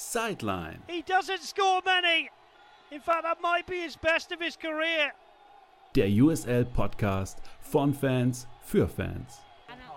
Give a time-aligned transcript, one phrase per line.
[0.00, 0.82] Sideline.
[0.88, 2.30] He doesn't score many.
[2.90, 5.12] In fact, that might be his best of his career.
[5.94, 9.40] Der USL Podcast von Fans für Fans.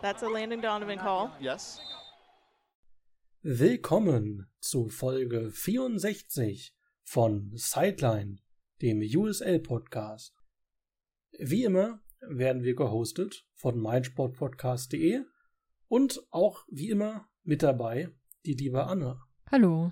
[0.01, 1.31] That's a Landon Donovan call.
[1.39, 1.79] Yes.
[3.41, 8.39] Willkommen zu Folge 64 von Sideline,
[8.81, 10.35] dem USL Podcast.
[11.39, 15.21] Wie immer werden wir gehostet von meinsportpodcast.de
[15.87, 18.09] und auch wie immer mit dabei
[18.45, 19.21] die liebe Anna.
[19.53, 19.91] Hallo.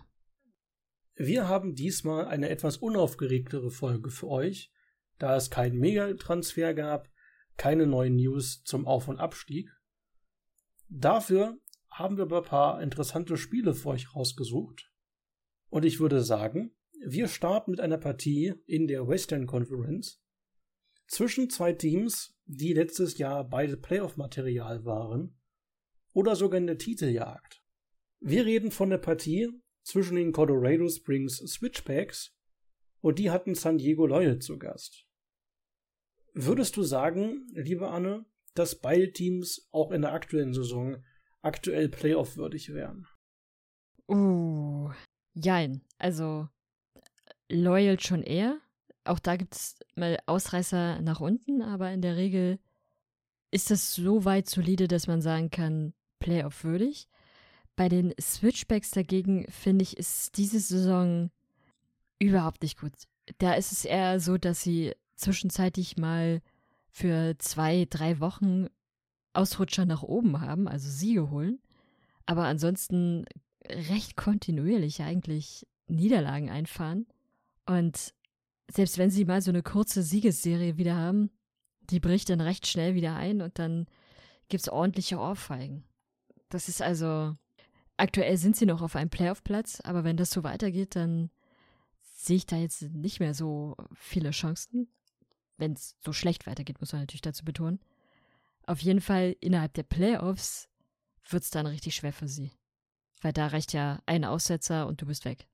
[1.14, 4.74] Wir haben diesmal eine etwas unaufgeregtere Folge für euch,
[5.20, 7.12] da es keinen Megatransfer gab,
[7.58, 9.70] keine neuen News zum Auf- und Abstieg.
[10.90, 11.60] Dafür
[11.92, 14.92] haben wir aber ein paar interessante Spiele für euch rausgesucht.
[15.70, 20.24] Und ich würde sagen, wir starten mit einer Partie in der Western Conference
[21.06, 25.40] zwischen zwei Teams, die letztes Jahr beide Playoff-Material waren
[26.14, 27.61] oder sogar in der Titeljagd.
[28.24, 29.50] Wir reden von der Partie
[29.82, 32.38] zwischen den Colorado Springs Switchbacks
[33.02, 35.08] und die hatten San Diego Loyal zu Gast.
[36.34, 41.04] Würdest du sagen, liebe Anne, dass beide Teams auch in der aktuellen Saison
[41.42, 43.08] aktuell Playoff-würdig wären?
[44.08, 44.92] Uh,
[45.34, 45.82] jein.
[45.98, 46.48] Also,
[47.50, 48.60] Loyal schon eher.
[49.04, 52.60] Auch da gibt es mal Ausreißer nach unten, aber in der Regel
[53.50, 57.10] ist das so weit solide, dass man sagen kann, Playoff-würdig.
[57.76, 61.32] Bei den Switchbacks dagegen, finde ich, ist diese Saison
[62.20, 62.94] überhaupt nicht gut.
[63.38, 66.42] Da ist es eher so, dass sie zwischenzeitlich mal
[66.90, 68.68] für zwei, drei Wochen
[69.34, 71.60] Ausrutscher nach oben haben, also Siege holen,
[72.26, 73.26] aber ansonsten
[73.66, 77.08] recht kontinuierlich eigentlich Niederlagen einfahren.
[77.66, 78.14] Und
[78.70, 81.30] selbst wenn sie mal so eine kurze Siegesserie wieder haben,
[81.90, 83.88] die bricht dann recht schnell wieder ein und dann
[84.50, 85.84] gibt es ordentliche Ohrfeigen.
[86.50, 87.36] Das ist also,
[88.02, 91.30] aktuell sind sie noch auf einem Playoff-Platz, aber wenn das so weitergeht, dann
[92.02, 94.92] sehe ich da jetzt nicht mehr so viele Chancen.
[95.58, 97.80] Wenn es so schlecht weitergeht, muss man natürlich dazu betonen.
[98.66, 100.68] Auf jeden Fall innerhalb der Playoffs
[101.30, 102.52] wird es dann richtig schwer für sie.
[103.22, 105.48] Weil da reicht ja ein Aussetzer und du bist weg.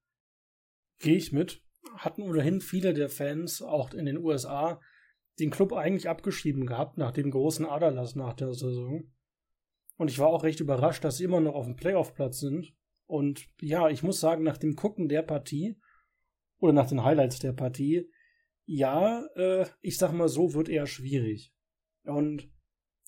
[0.99, 1.61] Gehe ich mit.
[1.97, 4.79] Hatten ohnehin viele der Fans, auch in den USA,
[5.39, 9.11] den Club eigentlich abgeschrieben gehabt nach dem großen Aderlass nach der Saison.
[9.97, 12.74] Und ich war auch recht überrascht, dass sie immer noch auf dem Playoff-Platz sind.
[13.06, 15.78] Und ja, ich muss sagen, nach dem Gucken der Partie
[16.59, 18.09] oder nach den Highlights der Partie,
[18.66, 21.53] ja, äh, ich sag mal so, wird eher schwierig.
[22.03, 22.50] Und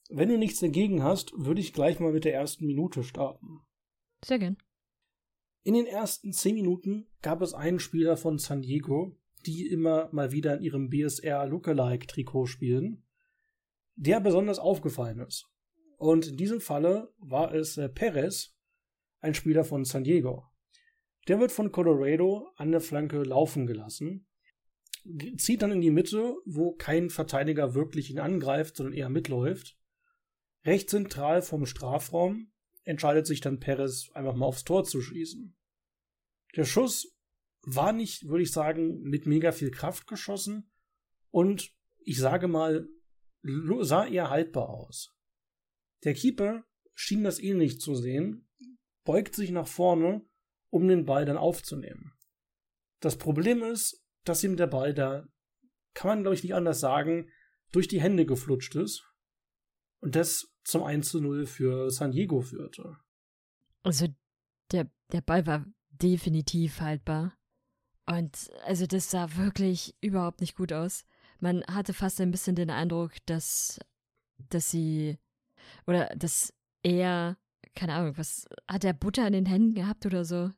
[0.09, 3.59] wenn du nichts dagegen hast, würde ich gleich mal mit der ersten Minute starten.
[4.25, 4.57] Sehr gern.
[5.63, 10.31] In den ersten zehn Minuten gab es einen Spieler von San Diego, die immer mal
[10.31, 13.05] wieder in ihrem BSR Lookalike-Trikot spielen,
[13.95, 15.47] der besonders aufgefallen ist.
[15.99, 18.55] Und in diesem Falle war es äh, Perez,
[19.19, 20.45] ein Spieler von San Diego.
[21.27, 24.25] Der wird von Colorado an der Flanke laufen gelassen,
[25.37, 29.77] zieht dann in die Mitte, wo kein Verteidiger wirklich ihn angreift, sondern eher mitläuft.
[30.63, 35.53] Recht zentral vom Strafraum entscheidet sich dann Perez einfach mal aufs Tor zu schießen.
[36.55, 37.13] Der Schuss
[37.63, 40.71] war nicht, würde ich sagen, mit mega viel Kraft geschossen
[41.29, 41.73] und
[42.05, 42.87] ich sage mal,
[43.43, 45.18] sah eher haltbar aus.
[46.03, 48.47] Der Keeper schien das ähnlich zu sehen,
[49.03, 50.25] beugt sich nach vorne,
[50.69, 52.13] um den Ball dann aufzunehmen.
[52.99, 55.27] Das Problem ist, dass ihm der Ball da,
[55.93, 57.29] kann man glaube ich nicht anders sagen,
[57.71, 59.05] durch die Hände geflutscht ist
[60.01, 62.97] und das zum 1 zu 0 für San Diego führte.
[63.83, 64.07] Also
[64.71, 67.37] der, der Ball war definitiv haltbar.
[68.05, 71.05] Und also das sah wirklich überhaupt nicht gut aus.
[71.39, 73.79] Man hatte fast ein bisschen den Eindruck, dass,
[74.49, 75.17] dass sie
[75.87, 76.53] oder dass
[76.83, 77.37] er,
[77.75, 80.51] keine Ahnung, was hat er Butter in den Händen gehabt oder so?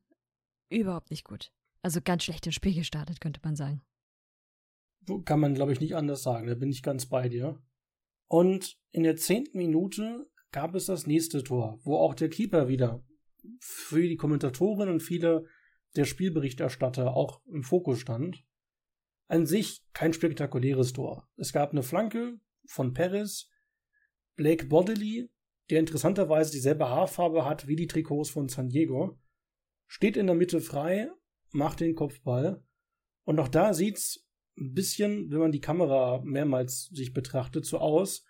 [0.69, 1.51] Überhaupt nicht gut.
[1.81, 3.81] Also ganz schlecht ins Spiel gestartet, könnte man sagen.
[5.25, 6.47] Kann man, glaube ich, nicht anders sagen.
[6.47, 7.59] Da bin ich ganz bei dir.
[8.27, 13.03] Und in der zehnten Minute gab es das nächste Tor, wo auch der Keeper wieder
[13.59, 15.45] für die Kommentatoren und viele
[15.95, 18.45] der Spielberichterstatter auch im Fokus stand.
[19.27, 21.27] An sich kein spektakuläres Tor.
[21.35, 23.49] Es gab eine Flanke von Perez,
[24.41, 25.29] Blake Bodley,
[25.69, 29.19] der interessanterweise dieselbe Haarfarbe hat wie die Trikots von San Diego,
[29.85, 31.11] steht in der Mitte frei,
[31.51, 32.65] macht den Kopfball.
[33.23, 34.27] Und auch da sieht's
[34.57, 38.25] ein bisschen, wenn man die Kamera mehrmals sich betrachtet, so aus,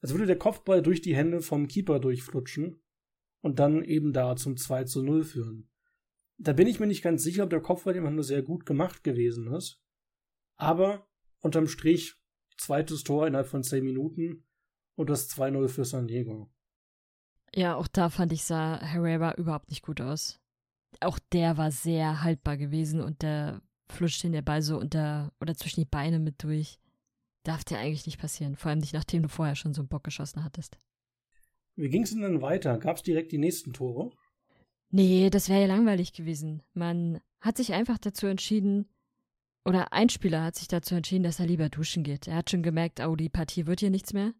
[0.00, 2.80] als würde der Kopfball durch die Hände vom Keeper durchflutschen
[3.40, 5.68] und dann eben da zum 2 zu 0 führen.
[6.38, 9.02] Da bin ich mir nicht ganz sicher, ob der Kopfball immer nur sehr gut gemacht
[9.02, 9.82] gewesen ist.
[10.54, 11.08] Aber
[11.40, 12.14] unterm Strich
[12.56, 14.45] zweites Tor innerhalb von 10 Minuten
[14.96, 16.48] und das 2-0 für San Diego.
[17.54, 20.40] Ja, auch da fand ich, sah Herrera überhaupt nicht gut aus.
[21.00, 25.54] auch der war sehr haltbar gewesen und der flutscht den der Ball so unter oder
[25.54, 26.78] zwischen die Beine mit durch.
[27.44, 30.04] Darf dir eigentlich nicht passieren, vor allem nicht nachdem du vorher schon so einen Bock
[30.04, 30.78] geschossen hattest.
[31.76, 32.78] Wie ging es denn dann weiter?
[32.78, 34.10] Gab es direkt die nächsten Tore?
[34.90, 36.62] Nee, das wäre ja langweilig gewesen.
[36.72, 38.88] Man hat sich einfach dazu entschieden,
[39.64, 42.28] oder ein Spieler hat sich dazu entschieden, dass er lieber duschen geht.
[42.28, 44.32] Er hat schon gemerkt, oh, die Partie wird hier nichts mehr.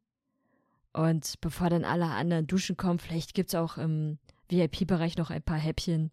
[0.96, 5.42] Und bevor dann alle anderen duschen kommen, vielleicht gibt es auch im VIP-Bereich noch ein
[5.42, 6.10] paar Häppchen,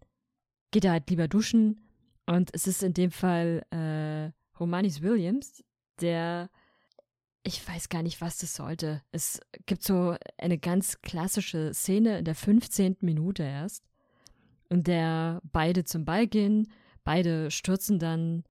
[0.72, 1.88] geht er halt lieber duschen.
[2.26, 5.64] Und es ist in dem Fall äh, Romanis Williams,
[6.02, 6.50] der
[7.46, 9.02] ich weiß gar nicht, was das sollte.
[9.10, 12.96] Es gibt so eine ganz klassische Szene in der 15.
[13.00, 13.84] Minute erst,
[14.70, 16.70] in der beide zum Ball gehen,
[17.04, 18.44] beide stürzen dann.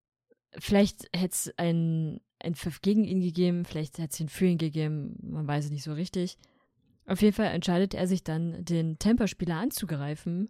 [0.59, 4.57] Vielleicht hätte es ein, ein Pfiff gegen ihn gegeben, vielleicht hätte es ihn für ihn
[4.57, 6.37] gegeben, man weiß es nicht so richtig.
[7.05, 10.49] Auf jeden Fall entscheidet er sich dann, den Temperspieler anzugreifen.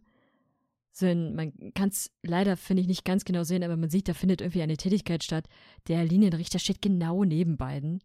[0.91, 4.07] So ein, man kann es leider, finde ich, nicht ganz genau sehen, aber man sieht,
[4.07, 5.47] da findet irgendwie eine Tätigkeit statt.
[5.87, 8.03] Der Linienrichter steht genau neben beiden.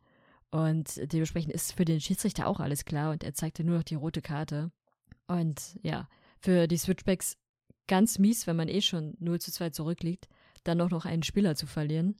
[0.50, 3.96] Und dementsprechend ist für den Schiedsrichter auch alles klar und er zeigte nur noch die
[3.96, 4.70] rote Karte.
[5.26, 6.08] Und ja,
[6.38, 7.36] für die Switchbacks
[7.86, 10.26] ganz mies, wenn man eh schon 0 zu 2 zurückliegt,
[10.68, 12.16] dann noch, noch einen Spieler zu verlieren.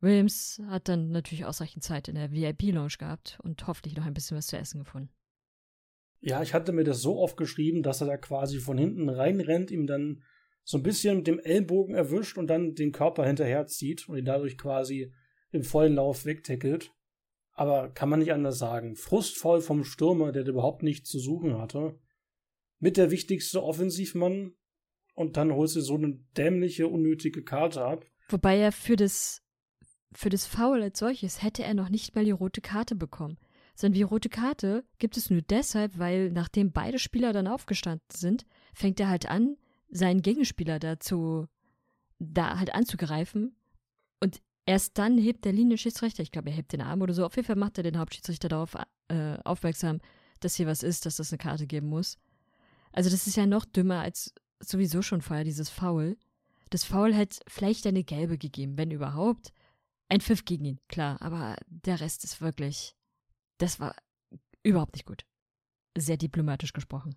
[0.00, 4.36] Williams hat dann natürlich ausreichend Zeit in der VIP-Lounge gehabt und hoffentlich noch ein bisschen
[4.36, 5.10] was zu essen gefunden.
[6.20, 9.70] Ja, ich hatte mir das so oft geschrieben, dass er da quasi von hinten reinrennt,
[9.70, 10.22] ihm dann
[10.64, 14.56] so ein bisschen mit dem Ellbogen erwischt und dann den Körper hinterherzieht und ihn dadurch
[14.56, 15.12] quasi
[15.50, 16.92] im vollen Lauf wegtackelt.
[17.52, 18.96] Aber kann man nicht anders sagen.
[18.96, 21.98] Frustvoll vom Stürmer, der überhaupt nichts zu suchen hatte.
[22.78, 24.54] Mit der wichtigste Offensivmann.
[25.14, 28.04] Und dann holst du so eine dämliche, unnötige Karte ab.
[28.28, 29.42] Wobei er für das,
[30.12, 33.38] für das Foul als solches hätte er noch nicht mal die rote Karte bekommen.
[33.74, 38.44] Sondern die rote Karte gibt es nur deshalb, weil nachdem beide Spieler dann aufgestanden sind,
[38.74, 39.56] fängt er halt an,
[39.88, 41.46] seinen Gegenspieler dazu,
[42.18, 43.56] da halt anzugreifen.
[44.20, 47.34] Und Erst dann hebt der Linienschiedsrichter, ich glaube, er hebt den Arm oder so, auf
[47.34, 48.76] jeden Fall macht er den Hauptschiedsrichter darauf
[49.08, 50.00] äh, aufmerksam,
[50.38, 52.18] dass hier was ist, dass das eine Karte geben muss.
[52.92, 54.32] Also das ist ja noch dümmer als
[54.64, 56.16] sowieso schon vorher, dieses Foul.
[56.70, 59.52] Das Foul hätte vielleicht eine gelbe gegeben, wenn überhaupt.
[60.08, 62.94] Ein Pfiff gegen ihn, klar, aber der Rest ist wirklich,
[63.58, 63.94] das war
[64.62, 65.24] überhaupt nicht gut.
[65.96, 67.16] Sehr diplomatisch gesprochen.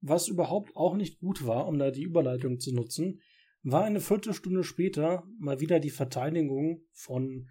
[0.00, 3.20] Was überhaupt auch nicht gut war, um da die Überleitung zu nutzen,
[3.62, 7.48] war eine Viertelstunde später mal wieder die Verteidigung von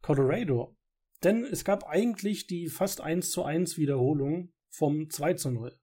[0.00, 0.76] Colorado.
[1.24, 5.76] Denn es gab eigentlich die fast 1 zu 1 Wiederholung vom 2 zu 0.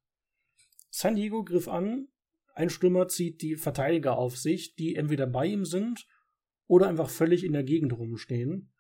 [0.90, 2.08] San Diego griff an,
[2.54, 6.08] ein Stürmer zieht die Verteidiger auf sich, die entweder bei ihm sind
[6.68, 8.72] oder einfach völlig in der Gegend rumstehen.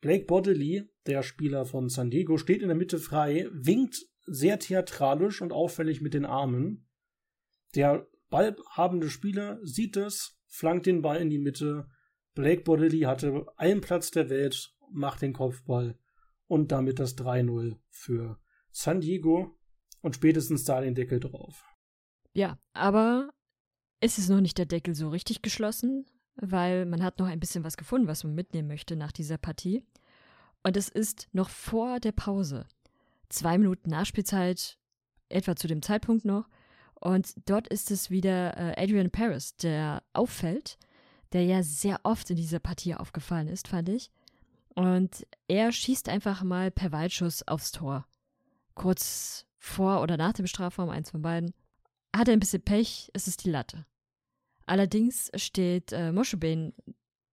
[0.00, 5.42] Blake Bodley, der Spieler von San Diego, steht in der Mitte frei, winkt sehr theatralisch
[5.42, 6.88] und auffällig mit den Armen.
[7.74, 11.88] Der ballhabende Spieler sieht es, flankt den Ball in die Mitte.
[12.34, 15.98] Blake Bodley hatte allen Platz der Welt, macht den Kopfball
[16.46, 18.38] und damit das 3-0 für
[18.70, 19.58] San Diego
[20.02, 21.64] und spätestens da den Deckel drauf.
[22.36, 23.30] Ja, aber
[23.98, 26.04] es ist noch nicht der Deckel so richtig geschlossen,
[26.34, 29.82] weil man hat noch ein bisschen was gefunden, was man mitnehmen möchte nach dieser Partie.
[30.62, 32.66] Und es ist noch vor der Pause.
[33.30, 34.76] Zwei Minuten Nachspielzeit,
[35.30, 36.46] etwa zu dem Zeitpunkt noch.
[37.00, 40.76] Und dort ist es wieder äh, Adrian Paris, der auffällt,
[41.32, 44.10] der ja sehr oft in dieser Partie aufgefallen ist, fand ich.
[44.74, 48.06] Und er schießt einfach mal per Weitschuss aufs Tor.
[48.74, 51.54] Kurz vor oder nach dem Strafraum, eins von beiden.
[52.16, 53.84] Hat er ein bisschen Pech, es ist die Latte.
[54.64, 56.72] Allerdings steht äh, Moschebane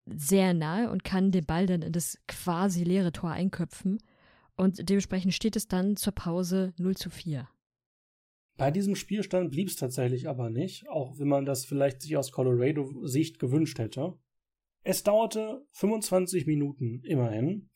[0.05, 3.99] sehr nahe und kann den Ball dann in das quasi leere Tor einköpfen.
[4.57, 7.47] Und dementsprechend steht es dann zur Pause 0 zu 4.
[8.57, 12.33] Bei diesem Spielstand blieb es tatsächlich aber nicht, auch wenn man das vielleicht sich aus
[12.33, 14.17] Colorado-Sicht gewünscht hätte.
[14.83, 17.69] Es dauerte 25 Minuten immerhin,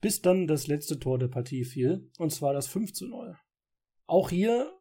[0.00, 3.36] bis dann das letzte Tor der Partie fiel, und zwar das 5 zu 0.
[4.06, 4.72] Auch hier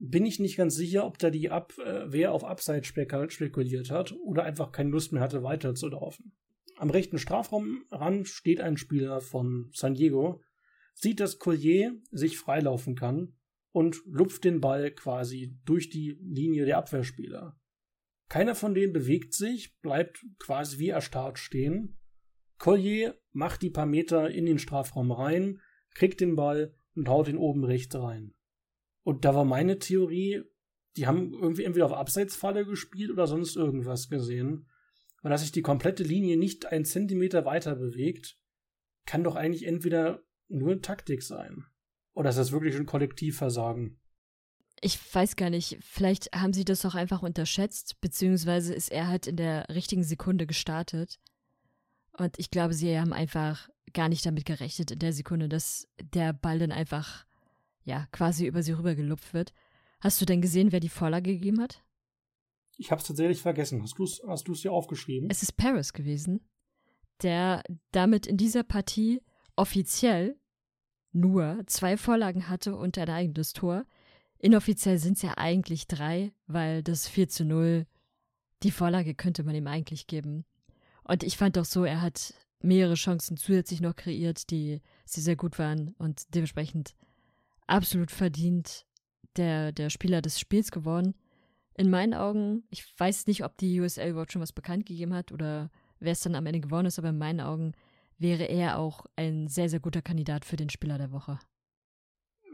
[0.00, 4.44] bin ich nicht ganz sicher, ob da die Abwehr äh, auf Upside spekuliert hat oder
[4.44, 6.32] einfach keine Lust mehr hatte, weiterzulaufen.
[6.76, 10.40] Am rechten Strafraumrand steht ein Spieler von San Diego,
[10.94, 13.34] sieht, dass Collier sich freilaufen kann
[13.72, 17.60] und lupft den Ball quasi durch die Linie der Abwehrspieler.
[18.30, 21.98] Keiner von denen bewegt sich, bleibt quasi wie erstarrt stehen.
[22.58, 25.60] Collier macht die paar Meter in den Strafraum rein,
[25.94, 28.34] kriegt den Ball und haut ihn oben rechts rein.
[29.02, 30.42] Und da war meine Theorie,
[30.96, 34.68] die haben irgendwie entweder auf Abseitsfalle gespielt oder sonst irgendwas gesehen.
[35.22, 38.38] Weil dass sich die komplette Linie nicht einen Zentimeter weiter bewegt,
[39.06, 41.64] kann doch eigentlich entweder nur Taktik sein.
[42.12, 43.98] Oder ist das wirklich ein Kollektivversagen?
[44.82, 49.26] Ich weiß gar nicht, vielleicht haben sie das auch einfach unterschätzt, beziehungsweise ist er halt
[49.26, 51.18] in der richtigen Sekunde gestartet.
[52.12, 56.32] Und ich glaube, sie haben einfach gar nicht damit gerechnet in der Sekunde, dass der
[56.32, 57.26] Ball dann einfach,
[57.82, 59.52] ja, quasi über sie rübergelupft wird.
[60.00, 61.82] Hast du denn gesehen, wer die Vorlage gegeben hat?
[62.76, 63.82] Ich habe es tatsächlich vergessen.
[63.82, 65.28] Hast du es hast du's dir aufgeschrieben?
[65.30, 66.40] Es ist Paris gewesen,
[67.22, 69.20] der damit in dieser Partie
[69.56, 70.38] offiziell
[71.12, 73.84] nur zwei Vorlagen hatte und ein eigenes Tor.
[74.38, 77.86] Inoffiziell sind es ja eigentlich drei, weil das 4 zu 0,
[78.62, 80.46] die Vorlage könnte man ihm eigentlich geben.
[81.04, 85.36] Und ich fand auch so, er hat mehrere Chancen zusätzlich noch kreiert, die sehr, sehr
[85.36, 86.94] gut waren und dementsprechend
[87.70, 88.86] absolut verdient
[89.36, 91.14] der, der Spieler des Spiels geworden.
[91.76, 95.32] In meinen Augen, ich weiß nicht, ob die USL überhaupt schon was bekannt gegeben hat
[95.32, 97.72] oder wer es dann am Ende geworden ist, aber in meinen Augen
[98.18, 101.38] wäre er auch ein sehr, sehr guter Kandidat für den Spieler der Woche.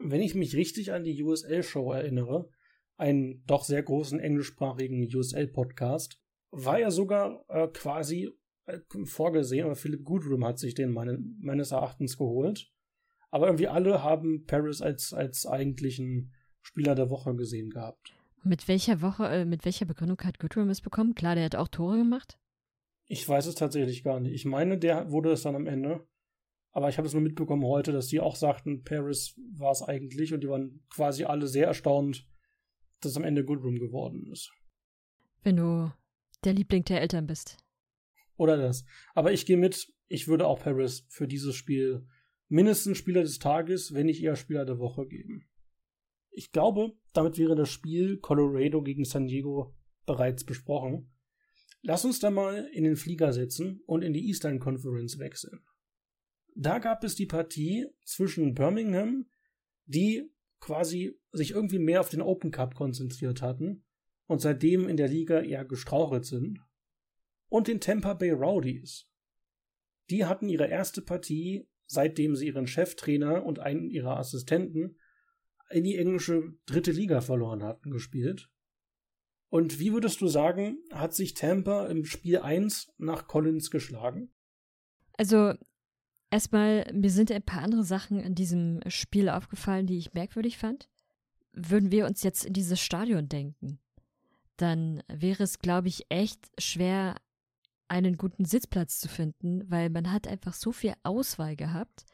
[0.01, 2.49] Wenn ich mich richtig an die USL-Show erinnere,
[2.97, 6.21] einen doch sehr großen englischsprachigen USL-Podcast,
[6.51, 8.31] war er sogar äh, quasi
[8.67, 12.71] äh, vorgesehen, aber Philipp Goodroom hat sich den meine, meines Erachtens geholt.
[13.31, 18.15] Aber irgendwie alle haben Paris als, als eigentlichen Spieler der Woche gesehen gehabt.
[18.45, 21.15] Mit welcher Woche, äh, mit welcher Begründung hat Goodroom es bekommen?
[21.15, 22.39] Klar, der hat auch Tore gemacht.
[23.07, 24.35] Ich weiß es tatsächlich gar nicht.
[24.35, 26.07] Ich meine, der wurde es dann am Ende.
[26.73, 30.35] Aber ich habe es nur mitbekommen heute, dass die auch sagten, Paris war es eigentlich
[30.35, 32.29] und die waren quasi alle sehr erstaunt,
[33.01, 34.53] dass es am Ende Goodroom geworden ist.
[35.43, 35.91] Wenn du
[36.45, 37.57] der Liebling der Eltern bist.
[38.37, 38.85] Oder das.
[39.15, 42.07] Aber ich gehe mit, ich würde auch Paris für dieses Spiel
[42.49, 45.49] mindestens Spieler des Tages, wenn nicht eher Spieler der Woche geben.
[46.31, 49.75] Ich glaube, damit wäre das Spiel Colorado gegen San Diego
[50.05, 51.13] bereits besprochen.
[51.83, 55.61] Lass uns da mal in den Flieger setzen und in die Eastern Conference wechseln.
[56.55, 59.27] Da gab es die Partie zwischen Birmingham,
[59.85, 63.85] die quasi sich irgendwie mehr auf den Open Cup konzentriert hatten
[64.27, 66.61] und seitdem in der Liga eher gestrauchelt sind,
[67.49, 69.09] und den Tampa Bay Rowdies.
[70.11, 74.99] Die hatten ihre erste Partie, seitdem sie ihren Cheftrainer und einen ihrer Assistenten
[75.71, 78.49] in die englische dritte Liga verloren hatten, gespielt.
[79.49, 84.33] Und wie würdest du sagen, hat sich Tampa im Spiel 1 nach Collins geschlagen?
[85.17, 85.55] Also,
[86.31, 90.89] erstmal, mir sind ein paar andere Sachen in diesem Spiel aufgefallen, die ich merkwürdig fand.
[91.53, 93.79] Würden wir uns jetzt in dieses Stadion denken,
[94.57, 97.17] dann wäre es, glaube ich, echt schwer,
[97.89, 102.05] einen guten Sitzplatz zu finden, weil man hat einfach so viel Auswahl gehabt,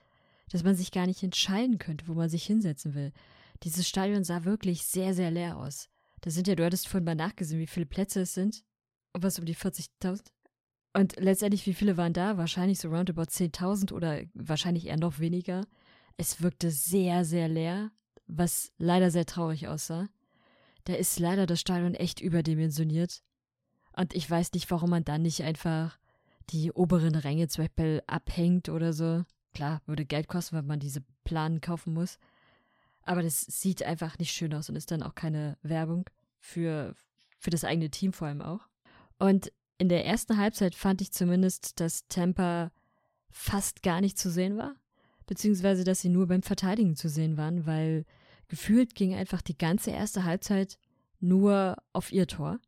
[0.51, 3.13] dass man sich gar nicht entscheiden könnte, wo man sich hinsetzen will.
[3.63, 5.89] Dieses Stadion sah wirklich sehr, sehr leer aus.
[6.21, 8.65] Da sind ja, du hattest vorhin mal nachgesehen, wie viele Plätze es sind.
[9.15, 10.27] Was um die 40.000?
[10.95, 12.37] Und letztendlich, wie viele waren da?
[12.37, 15.67] Wahrscheinlich so roundabout 10.000 oder wahrscheinlich eher noch weniger.
[16.17, 17.91] Es wirkte sehr, sehr leer,
[18.27, 20.09] was leider sehr traurig aussah.
[20.85, 23.23] Da ist leider das Stadion echt überdimensioniert.
[23.95, 25.99] Und ich weiß nicht, warum man dann nicht einfach
[26.51, 29.25] die oberen Ränge zum Beispiel abhängt oder so.
[29.55, 32.19] Klar, würde Geld kosten, wenn man diese Planen kaufen muss.
[33.05, 36.09] Aber das sieht einfach nicht schön aus und ist dann auch keine Werbung
[36.39, 36.95] für,
[37.39, 38.69] für das eigene Team vor allem auch.
[39.19, 42.71] Und in der ersten Halbzeit fand ich zumindest, dass Tampa
[43.31, 44.75] fast gar nicht zu sehen war.
[45.27, 48.05] Beziehungsweise, dass sie nur beim Verteidigen zu sehen waren, weil
[48.49, 50.79] gefühlt ging einfach die ganze erste Halbzeit
[51.21, 52.59] nur auf ihr Tor.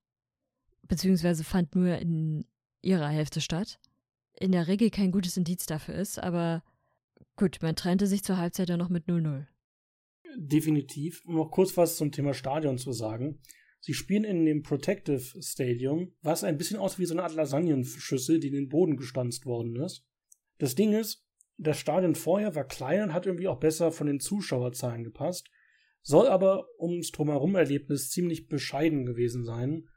[0.87, 2.45] Beziehungsweise fand nur in
[2.83, 3.79] ihrer Hälfte statt.
[4.39, 6.63] In der Regel kein gutes Indiz dafür ist, aber
[7.37, 9.47] gut, man trennte sich zur Halbzeit dann noch mit 0-0
[10.37, 11.23] definitiv.
[11.25, 13.41] Um noch kurz was zum Thema Stadion zu sagen.
[13.81, 18.41] Sie spielen in dem Protective Stadium, was ein bisschen aussieht wie so eine Art Lasagnenschüssel,
[18.41, 20.07] die in den Boden gestanzt worden ist.
[20.59, 21.23] Das Ding ist,
[21.59, 25.51] das Stadion vorher war kleiner und hat irgendwie auch besser von den Zuschauerzahlen gepasst,
[26.03, 29.89] soll aber ums Drumherum-Erlebnis ziemlich bescheiden gewesen sein.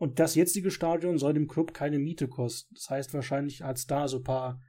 [0.00, 2.74] Und das jetzige Stadion soll dem Club keine Miete kosten.
[2.74, 4.62] Das heißt, wahrscheinlich hat es da so ein paar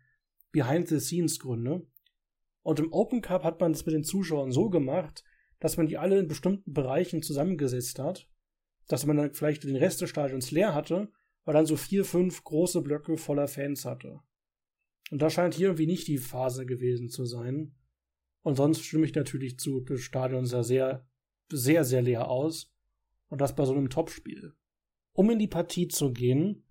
[0.51, 1.87] Behind-the-Scenes-Gründe.
[2.63, 5.23] Und im Open Cup hat man es mit den Zuschauern so gemacht,
[5.59, 8.27] dass man die alle in bestimmten Bereichen zusammengesetzt hat,
[8.89, 11.09] dass man dann vielleicht den Rest des Stadions leer hatte,
[11.45, 14.19] weil dann so vier, fünf große Blöcke voller Fans hatte.
[15.11, 17.73] Und da scheint hier irgendwie nicht die Phase gewesen zu sein.
[18.41, 21.07] Und sonst stimme ich natürlich zu, das Stadion sah sehr,
[21.49, 22.69] sehr, sehr leer aus.
[23.29, 24.55] Und das bei so einem Topspiel.
[25.13, 26.63] Um in die Partie zu gehen,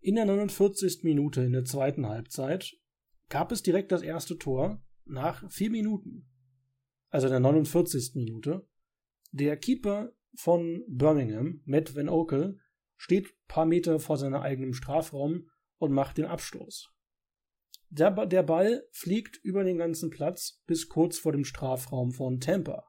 [0.00, 1.02] in der 49.
[1.02, 2.76] Minute in der zweiten Halbzeit
[3.28, 6.28] gab es direkt das erste Tor nach vier Minuten,
[7.08, 8.12] also der 49.
[8.14, 8.66] Minute,
[9.32, 12.58] der Keeper von Birmingham, Matt Van Okel,
[12.96, 16.90] steht ein paar Meter vor seinem eigenen Strafraum und macht den Abstoß.
[17.90, 22.84] Der, der Ball fliegt über den ganzen Platz bis kurz vor dem Strafraum von Tampa.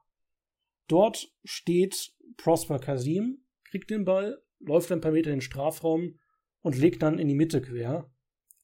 [0.88, 6.18] Dort steht Prosper Kasim, kriegt den Ball, läuft ein paar Meter in den Strafraum
[6.62, 8.10] und legt dann in die Mitte quer.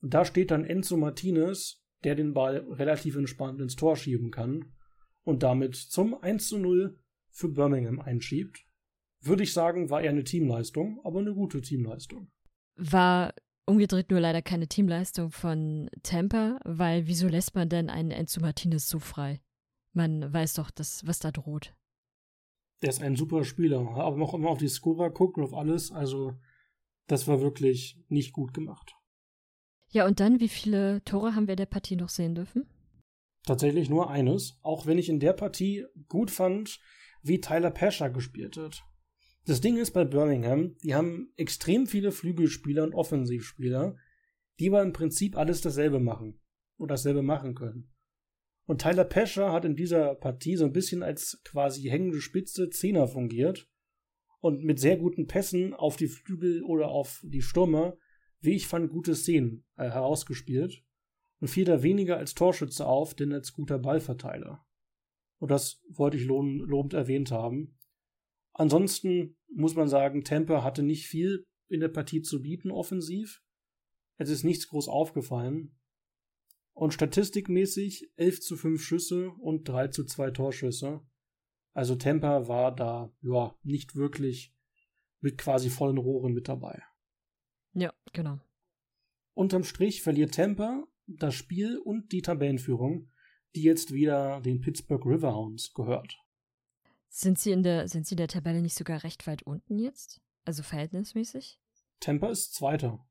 [0.00, 4.72] Und da steht dann Enzo Martinez, der den Ball relativ entspannt ins Tor schieben kann
[5.22, 6.98] und damit zum 1 zu 0
[7.30, 8.64] für Birmingham einschiebt.
[9.20, 12.30] Würde ich sagen, war eher eine Teamleistung, aber eine gute Teamleistung.
[12.74, 13.34] War
[13.66, 18.88] umgedreht nur leider keine Teamleistung von Tampa, weil wieso lässt man denn einen Enzo Martinez
[18.88, 19.40] so frei?
[19.92, 21.74] Man weiß doch, dass, was da droht.
[22.82, 25.92] Der ist ein super Spieler, aber noch immer auf die Scorer guckt und auf alles,
[25.92, 26.34] also
[27.06, 28.94] das war wirklich nicht gut gemacht.
[29.90, 32.66] Ja, und dann, wie viele Tore haben wir der Partie noch sehen dürfen?
[33.44, 36.80] Tatsächlich nur eines, auch wenn ich in der Partie gut fand,
[37.22, 38.82] wie Tyler Pescher gespielt hat.
[39.44, 43.96] Das Ding ist bei Birmingham, die haben extrem viele Flügelspieler und Offensivspieler,
[44.58, 46.40] die aber im Prinzip alles dasselbe machen
[46.78, 47.91] oder dasselbe machen können.
[48.64, 53.08] Und Tyler Pescher hat in dieser Partie so ein bisschen als quasi hängende Spitze Zehner
[53.08, 53.68] fungiert
[54.40, 57.96] und mit sehr guten Pässen auf die Flügel oder auf die Stürmer,
[58.40, 60.84] wie ich fand, gute Szenen äh, herausgespielt
[61.40, 64.64] und fiel da weniger als Torschütze auf, denn als guter Ballverteiler.
[65.38, 67.78] Und das wollte ich lobend erwähnt haben.
[68.52, 73.42] Ansonsten muss man sagen, Temper hatte nicht viel in der Partie zu bieten offensiv.
[74.18, 75.76] Es ist nichts groß aufgefallen.
[76.72, 81.00] Und statistikmäßig 11 zu 5 Schüsse und 3 zu 2 Torschüsse.
[81.74, 84.54] Also Temper war da, ja, nicht wirklich
[85.20, 86.82] mit quasi vollen Rohren mit dabei.
[87.74, 88.40] Ja, genau.
[89.34, 93.10] Unterm Strich verliert Temper das Spiel und die Tabellenführung,
[93.54, 96.18] die jetzt wieder den Pittsburgh Riverhounds gehört.
[97.08, 100.20] Sind sie in der, sind sie in der Tabelle nicht sogar recht weit unten jetzt?
[100.44, 101.60] Also verhältnismäßig?
[102.00, 103.06] Tampa ist Zweiter.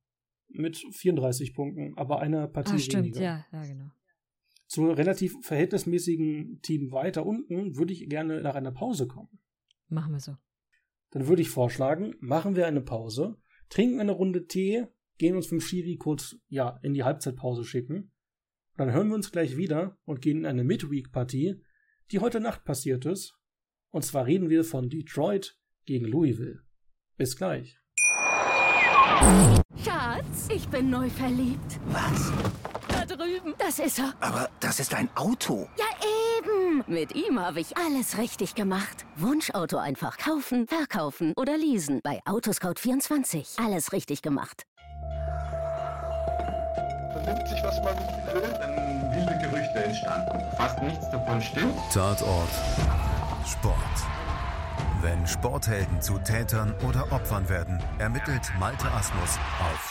[0.54, 3.22] Mit 34 Punkten, aber einer Partie ah, stimmt, weniger.
[3.22, 3.92] ja, ja, genau.
[4.68, 9.40] Zum relativ verhältnismäßigen Team weiter unten würde ich gerne nach einer Pause kommen.
[9.90, 10.38] Machen wir so.
[11.12, 13.38] Dann würde ich vorschlagen, machen wir eine Pause,
[13.70, 18.14] trinken eine Runde Tee, gehen uns vom Schiri kurz ja, in die Halbzeitpause schicken.
[18.78, 21.62] Dann hören wir uns gleich wieder und gehen in eine Midweek-Partie,
[22.12, 23.38] die heute Nacht passiert ist
[23.92, 26.64] und zwar reden wir von Detroit gegen Louisville.
[27.18, 27.81] Bis gleich.
[29.84, 31.80] Schatz, ich bin neu verliebt.
[31.88, 32.32] Was?
[32.88, 33.54] Da drüben.
[33.58, 34.14] Das ist er.
[34.20, 35.68] Aber das ist ein Auto.
[35.78, 35.86] Ja,
[36.38, 36.84] eben.
[36.88, 39.06] Mit ihm habe ich alles richtig gemacht.
[39.16, 42.02] Wunschauto einfach kaufen, verkaufen oder leasen.
[42.04, 43.64] Bei Autoscout24.
[43.64, 44.66] Alles richtig gemacht.
[47.14, 47.96] Vernimmt sich, was man
[48.34, 48.42] will.
[48.60, 50.42] Dann wilde Gerüchte entstanden.
[50.58, 51.76] Fast nichts davon stimmt.
[51.94, 52.50] Tatort
[53.46, 53.76] Sport.
[55.02, 59.90] Wenn Sporthelden zu Tätern oder Opfern werden, ermittelt Malte Asmus auf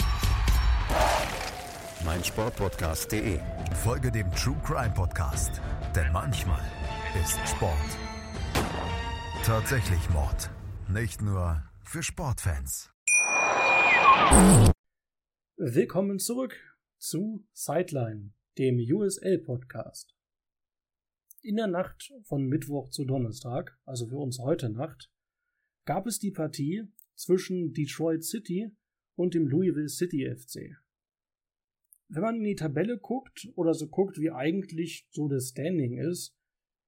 [2.05, 3.41] meinsportpodcast.de.
[3.83, 5.61] Folge dem True Crime Podcast,
[5.95, 6.63] denn manchmal
[7.21, 7.77] ist Sport
[9.45, 10.51] tatsächlich Mord.
[10.89, 12.93] Nicht nur für Sportfans.
[15.57, 16.55] Willkommen zurück
[16.99, 20.15] zu Sideline, dem USL Podcast.
[21.43, 25.11] In der Nacht von Mittwoch zu Donnerstag, also für uns heute Nacht,
[25.87, 28.71] gab es die Partie zwischen Detroit City
[29.17, 30.77] und dem Louisville City FC.
[32.09, 36.37] Wenn man in die Tabelle guckt oder so guckt, wie eigentlich so das Standing ist,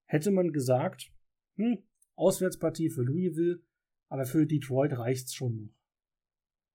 [0.04, 1.10] hätte man gesagt,
[1.54, 1.78] hm,
[2.16, 3.62] Auswärtspartie für Louisville,
[4.08, 5.74] aber für Detroit reicht's schon noch.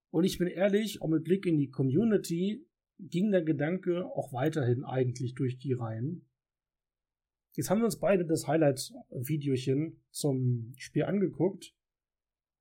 [0.10, 2.66] Und ich bin ehrlich, auch mit Blick in die Community
[2.98, 6.27] ging der Gedanke auch weiterhin eigentlich durch die Reihen.
[7.58, 11.74] Jetzt haben wir uns beide das Highlight-Videochen zum Spiel angeguckt.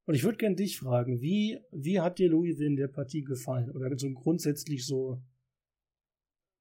[0.07, 3.71] Und ich würde gerne dich fragen, wie, wie hat dir Louisville in der Partie gefallen?
[3.71, 5.23] Oder so grundsätzlich so,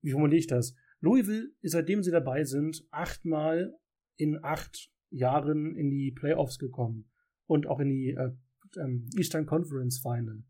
[0.01, 0.75] wie formuliere ich das?
[0.99, 3.73] Louisville ist, seitdem sie dabei sind, achtmal
[4.17, 7.09] in acht Jahren in die Playoffs gekommen.
[7.47, 8.31] Und auch in die äh,
[8.77, 10.43] ähm, Eastern Conference Final.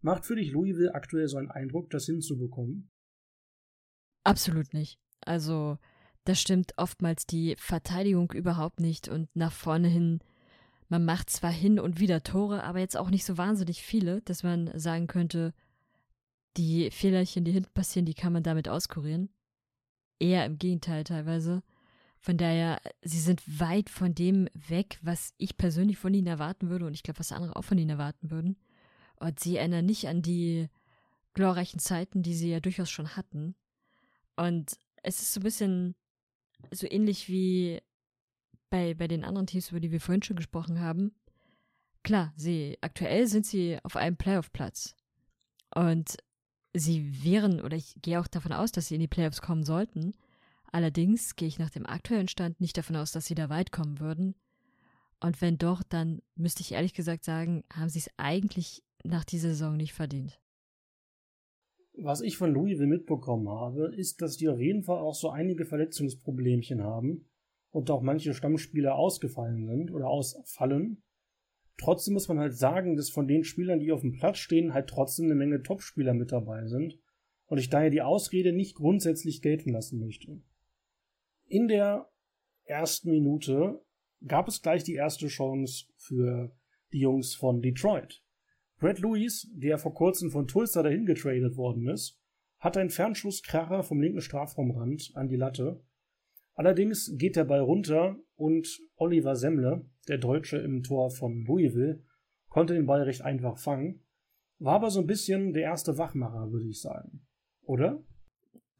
[0.00, 2.90] Macht für dich Louisville aktuell so einen Eindruck, das hinzubekommen?
[4.24, 4.98] Absolut nicht.
[5.20, 5.78] Also,
[6.30, 10.20] da stimmt oftmals die Verteidigung überhaupt nicht und nach vorne hin,
[10.88, 14.44] man macht zwar hin und wieder Tore, aber jetzt auch nicht so wahnsinnig viele, dass
[14.44, 15.52] man sagen könnte,
[16.56, 19.28] die Fehlerchen, die hinten passieren, die kann man damit auskurieren.
[20.20, 21.64] Eher im Gegenteil teilweise.
[22.20, 26.86] Von daher, sie sind weit von dem weg, was ich persönlich von ihnen erwarten würde
[26.86, 28.56] und ich glaube, was andere auch von ihnen erwarten würden.
[29.16, 30.68] Und sie erinnern nicht an die
[31.34, 33.56] glorreichen Zeiten, die sie ja durchaus schon hatten.
[34.36, 35.96] Und es ist so ein bisschen
[36.70, 37.80] so ähnlich wie
[38.70, 41.14] bei, bei den anderen Teams, über die wir vorhin schon gesprochen haben.
[42.02, 44.94] Klar, sie, aktuell sind sie auf einem Playoff-Platz.
[45.74, 46.16] Und
[46.72, 50.14] sie wären, oder ich gehe auch davon aus, dass sie in die Playoffs kommen sollten.
[50.72, 53.98] Allerdings gehe ich nach dem aktuellen Stand nicht davon aus, dass sie da weit kommen
[53.98, 54.34] würden.
[55.20, 59.50] Und wenn doch, dann müsste ich ehrlich gesagt sagen, haben sie es eigentlich nach dieser
[59.50, 60.40] Saison nicht verdient.
[62.02, 65.66] Was ich von Louisville mitbekommen habe, ist, dass die auf jeden Fall auch so einige
[65.66, 67.28] Verletzungsproblemchen haben
[67.70, 71.02] und auch manche Stammspieler ausgefallen sind oder ausfallen.
[71.76, 74.88] Trotzdem muss man halt sagen, dass von den Spielern, die auf dem Platz stehen, halt
[74.88, 76.98] trotzdem eine Menge Topspieler mit dabei sind
[77.46, 80.40] und ich daher die Ausrede nicht grundsätzlich gelten lassen möchte.
[81.48, 82.10] In der
[82.64, 83.84] ersten Minute
[84.26, 86.56] gab es gleich die erste Chance für
[86.92, 88.22] die Jungs von Detroit.
[88.80, 92.18] Brad Lewis, der vor kurzem von Tulsa dahin getradet worden ist,
[92.58, 95.84] hat einen Fernschusskracher vom linken Strafraumrand an die Latte.
[96.54, 102.02] Allerdings geht der Ball runter und Oliver Semmle, der Deutsche im Tor von Louisville,
[102.48, 104.02] konnte den Ball recht einfach fangen.
[104.58, 107.26] War aber so ein bisschen der erste Wachmacher, würde ich sagen.
[107.62, 108.02] Oder?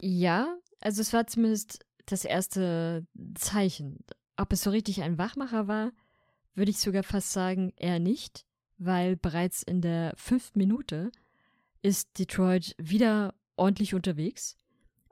[0.01, 4.03] Ja, also es war zumindest das erste Zeichen.
[4.39, 5.93] Ob es so richtig ein Wachmacher war,
[6.55, 8.47] würde ich sogar fast sagen, eher nicht
[8.81, 11.13] weil bereits in der fünften Minute
[11.83, 14.57] ist Detroit wieder ordentlich unterwegs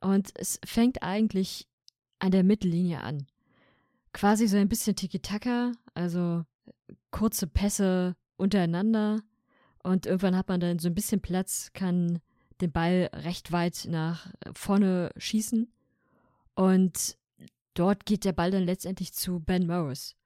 [0.01, 1.69] und es fängt eigentlich
[2.19, 3.27] an der Mittellinie an.
[4.13, 6.45] Quasi so ein bisschen Tiki-Taka, also
[7.11, 9.21] kurze Pässe untereinander
[9.83, 12.21] und irgendwann hat man dann so ein bisschen Platz, kann
[12.63, 15.71] den Ball recht weit nach vorne schießen
[16.55, 17.19] und
[17.75, 20.18] dort geht der Ball dann letztendlich zu Ben Morris.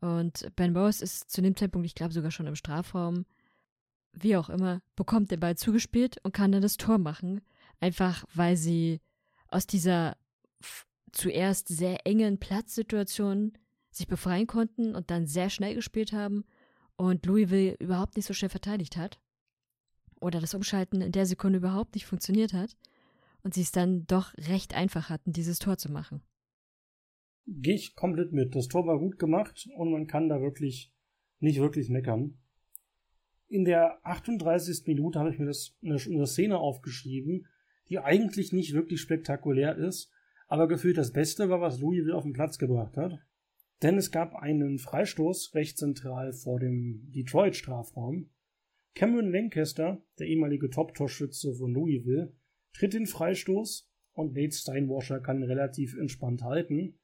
[0.00, 3.26] Und Ben Morris ist zu dem Zeitpunkt, ich glaube sogar schon im Strafraum,
[4.12, 7.42] wie auch immer, bekommt den Ball zugespielt und kann dann das Tor machen.
[7.80, 9.00] Einfach weil sie
[9.48, 10.16] aus dieser
[11.12, 13.52] zuerst sehr engen Platzsituation
[13.90, 16.44] sich befreien konnten und dann sehr schnell gespielt haben
[16.96, 19.18] und Louisville überhaupt nicht so schnell verteidigt hat.
[20.20, 22.76] Oder das Umschalten in der Sekunde überhaupt nicht funktioniert hat
[23.42, 26.22] und sie es dann doch recht einfach hatten, dieses Tor zu machen
[27.46, 28.54] gehe ich komplett mit.
[28.54, 30.92] Das Tor war gut gemacht und man kann da wirklich
[31.38, 32.38] nicht wirklich meckern.
[33.48, 34.86] In der 38.
[34.86, 37.46] Minute habe ich mir das eine, eine Szene aufgeschrieben,
[37.88, 40.12] die eigentlich nicht wirklich spektakulär ist,
[40.46, 43.18] aber gefühlt das Beste war, was Louisville auf den Platz gebracht hat.
[43.82, 48.30] Denn es gab einen Freistoß recht zentral vor dem Detroit-Strafraum.
[48.94, 52.32] Cameron Lancaster, der ehemalige Top-Torschütze von Louisville,
[52.72, 56.99] tritt den Freistoß und Nate Steinwasher kann relativ entspannt halten.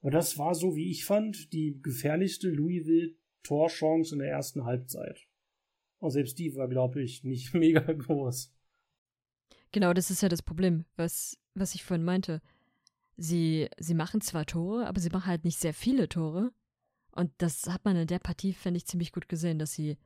[0.00, 5.26] Aber das war so, wie ich fand, die gefährlichste Louisville-Torchance in der ersten Halbzeit.
[5.98, 8.52] Und selbst die war, glaube ich, nicht mega groß.
[9.72, 12.40] Genau, das ist ja das Problem, was, was ich vorhin meinte.
[13.16, 16.52] Sie, sie machen zwar Tore, aber sie machen halt nicht sehr viele Tore.
[17.12, 19.98] Und das hat man in der Partie, fände ich, ziemlich gut gesehen, dass sie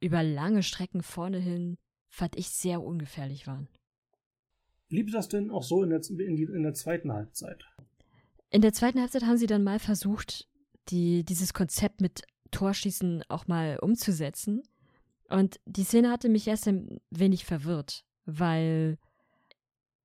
[0.00, 1.76] über lange Strecken vorne hin,
[2.08, 3.68] fand ich, sehr ungefährlich waren.
[4.88, 7.62] Blieb das denn auch so in der, in, die, in der zweiten Halbzeit?
[8.50, 10.48] In der zweiten Halbzeit haben sie dann mal versucht,
[10.88, 14.62] die, dieses Konzept mit Torschießen auch mal umzusetzen.
[15.28, 18.96] Und die Szene hatte mich erst ein wenig verwirrt, weil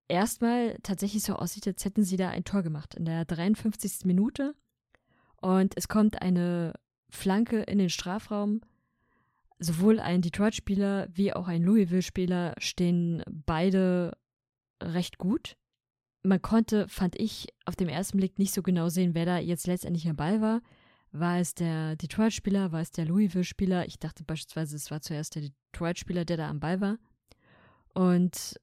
[0.10, 4.04] erstmal tatsächlich so aussieht, als hätten sie da ein Tor gemacht in der 53.
[4.04, 4.56] Minute.
[5.38, 6.74] Und es kommt eine
[7.10, 8.60] Flanke in den Strafraum.
[9.60, 14.18] Sowohl ein Detroit-Spieler wie auch ein Louisville-Spieler stehen beide
[14.82, 15.56] recht gut
[16.24, 19.68] man konnte, fand ich, auf dem ersten Blick nicht so genau sehen, wer da jetzt
[19.68, 20.62] letztendlich am Ball war.
[21.12, 23.86] War es der Detroit-Spieler, war es der Louisville-Spieler?
[23.86, 26.98] Ich dachte beispielsweise, es war zuerst der Detroit-Spieler, der da am Ball war.
[27.94, 28.60] Und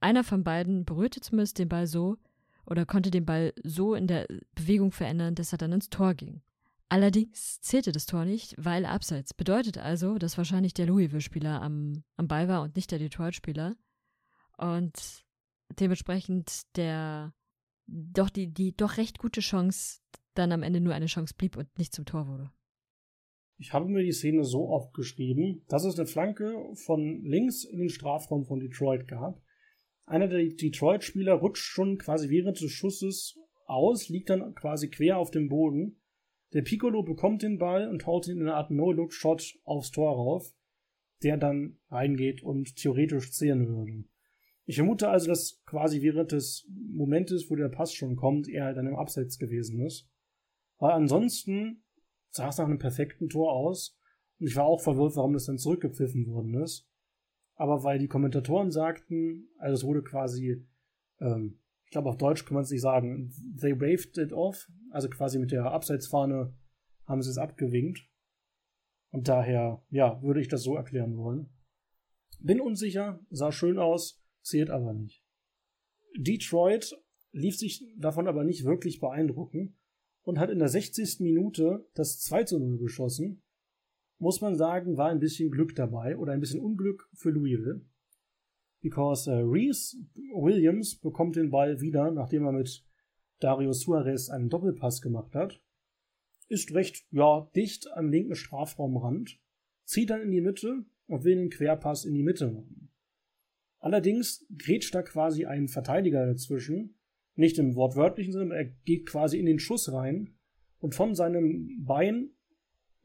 [0.00, 2.18] einer von beiden berührte zumindest den Ball so
[2.66, 6.42] oder konnte den Ball so in der Bewegung verändern, dass er dann ins Tor ging.
[6.88, 9.34] Allerdings zählte das Tor nicht, weil abseits.
[9.34, 13.74] Bedeutet also, dass wahrscheinlich der Louisville-Spieler am, am Ball war und nicht der Detroit-Spieler.
[14.56, 15.25] Und
[15.78, 17.34] dementsprechend der
[17.86, 20.00] doch die, die doch recht gute Chance
[20.34, 22.50] dann am Ende nur eine Chance blieb und nicht zum Tor wurde.
[23.58, 27.88] Ich habe mir die Szene so aufgeschrieben, dass es eine Flanke von links in den
[27.88, 29.40] Strafraum von Detroit gab.
[30.04, 35.30] Einer der Detroit-Spieler rutscht schon quasi während des Schusses aus, liegt dann quasi quer auf
[35.30, 36.00] dem Boden.
[36.52, 40.54] Der Piccolo bekommt den Ball und haut ihn in einer Art No-Look-Shot aufs Tor rauf,
[41.22, 44.04] der dann reingeht und theoretisch zählen würde.
[44.68, 48.76] Ich vermute also, dass quasi während des Momentes, wo der Pass schon kommt, er halt
[48.76, 50.10] dann im Abseits gewesen ist.
[50.78, 51.84] Weil ansonsten
[52.30, 53.96] sah es nach einem perfekten Tor aus.
[54.38, 56.88] Und ich war auch verwirrt, warum das dann zurückgepfiffen worden ist.
[57.54, 60.66] Aber weil die Kommentatoren sagten, also es wurde quasi,
[61.20, 65.08] ähm, ich glaube auf Deutsch kann man es nicht sagen, they waved it off, also
[65.08, 66.54] quasi mit der Abseitsfahne
[67.06, 68.10] haben sie es abgewinkt.
[69.10, 71.48] Und daher, ja, würde ich das so erklären wollen.
[72.40, 75.24] Bin unsicher, sah schön aus, zählt aber nicht.
[76.16, 76.96] Detroit
[77.32, 79.76] lief sich davon aber nicht wirklich beeindrucken
[80.22, 81.20] und hat in der 60.
[81.20, 83.42] Minute das 2 zu 0 geschossen.
[84.18, 87.84] Muss man sagen, war ein bisschen Glück dabei oder ein bisschen Unglück für Louisville.
[88.80, 89.96] Because uh, Reese
[90.32, 92.86] Williams bekommt den Ball wieder, nachdem er mit
[93.40, 95.60] Dario Suarez einen Doppelpass gemacht hat.
[96.48, 99.38] Ist recht, ja, dicht am linken Strafraumrand,
[99.84, 102.85] zieht dann in die Mitte und will den Querpass in die Mitte machen.
[103.86, 106.96] Allerdings grätscht da quasi ein Verteidiger dazwischen,
[107.36, 110.34] nicht im wortwörtlichen Sinne, er geht quasi in den Schuss rein
[110.80, 112.30] und von seinem Bein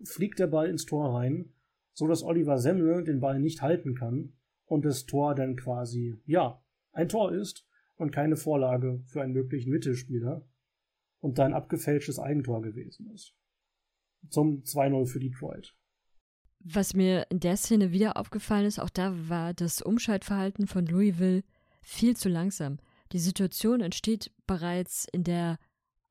[0.03, 1.53] fliegt der Ball ins Tor rein,
[1.93, 4.33] so dass Oliver Semmle den Ball nicht halten kann
[4.65, 6.63] und das Tor dann quasi, ja,
[6.93, 7.67] ein Tor ist
[7.97, 10.49] und keine Vorlage für einen möglichen Mittelspieler
[11.19, 13.35] und dann abgefälschtes Eigentor gewesen ist.
[14.29, 15.75] Zum 2-0 für Detroit.
[16.63, 21.43] Was mir in der Szene wieder aufgefallen ist, auch da war das Umschaltverhalten von Louisville
[21.81, 22.77] viel zu langsam.
[23.13, 25.57] Die Situation entsteht bereits in der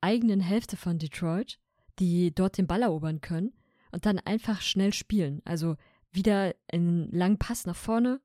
[0.01, 1.57] eigenen Hälfte von Detroit,
[1.99, 3.53] die dort den Ball erobern können
[3.91, 5.41] und dann einfach schnell spielen.
[5.45, 5.77] Also
[6.11, 8.19] wieder einen langen Pass nach vorne,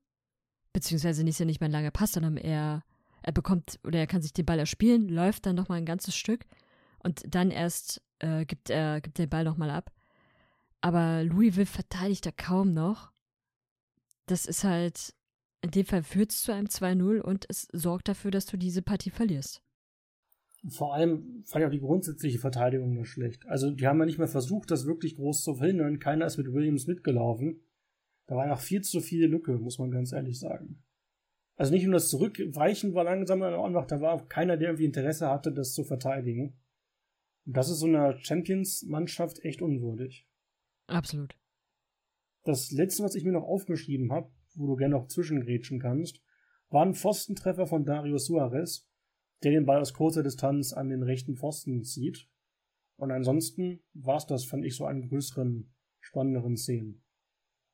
[0.73, 2.83] beziehungsweise nicht nicht mehr ein langer Pass, sondern er,
[3.21, 6.45] er bekommt oder er kann sich den Ball erspielen, läuft dann nochmal ein ganzes Stück
[7.03, 9.91] und dann erst äh, gibt er gibt den Ball nochmal ab.
[10.81, 13.11] Aber Louisville verteidigt da kaum noch.
[14.27, 15.15] Das ist halt,
[15.61, 18.81] in dem Fall führt es zu einem 2-0 und es sorgt dafür, dass du diese
[18.81, 19.63] Partie verlierst.
[20.69, 23.45] Vor allem fand ich auch die grundsätzliche Verteidigung nur schlecht.
[23.47, 25.99] Also die haben ja nicht mehr versucht, das wirklich groß zu verhindern.
[25.99, 27.61] Keiner ist mit Williams mitgelaufen.
[28.25, 30.83] Da war noch viel zu viele Lücke, muss man ganz ehrlich sagen.
[31.55, 35.29] Also nicht nur das Zurückweichen war langsam einfach, da war auch keiner, der irgendwie Interesse
[35.29, 36.59] hatte, das zu verteidigen.
[37.45, 40.27] Und das ist so einer Champions-Mannschaft echt unwürdig.
[40.87, 41.35] Absolut.
[42.43, 46.21] Das letzte, was ich mir noch aufgeschrieben habe, wo du gerne noch zwischengrätschen kannst,
[46.69, 48.87] war ein Pfostentreffer von Dario Suarez,
[49.43, 52.29] der den Ball aus kurzer Distanz an den rechten Pfosten zieht.
[52.95, 57.03] Und ansonsten war es das, fand ich, so an größeren, spannenderen Szenen.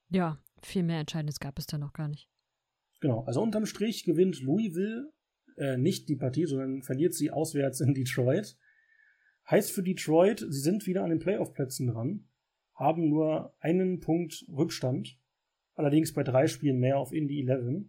[0.10, 2.30] Ja, viel mehr Entscheidendes gab es da noch gar nicht.
[3.00, 5.14] Genau, also unterm Strich gewinnt Louisville
[5.58, 8.58] äh, nicht die Partie, sondern verliert sie auswärts in Detroit.
[9.50, 12.30] Heißt für Detroit, sie sind wieder an den Playoff-Plätzen dran,
[12.74, 15.20] haben nur einen Punkt Rückstand,
[15.76, 17.86] allerdings bei drei Spielen mehr auf Indy 11.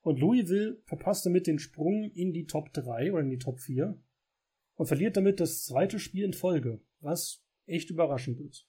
[0.00, 4.00] Und Louisville verpasst damit den Sprung in die Top 3 oder in die Top 4
[4.76, 8.68] und verliert damit das zweite Spiel in Folge, was echt überraschend ist.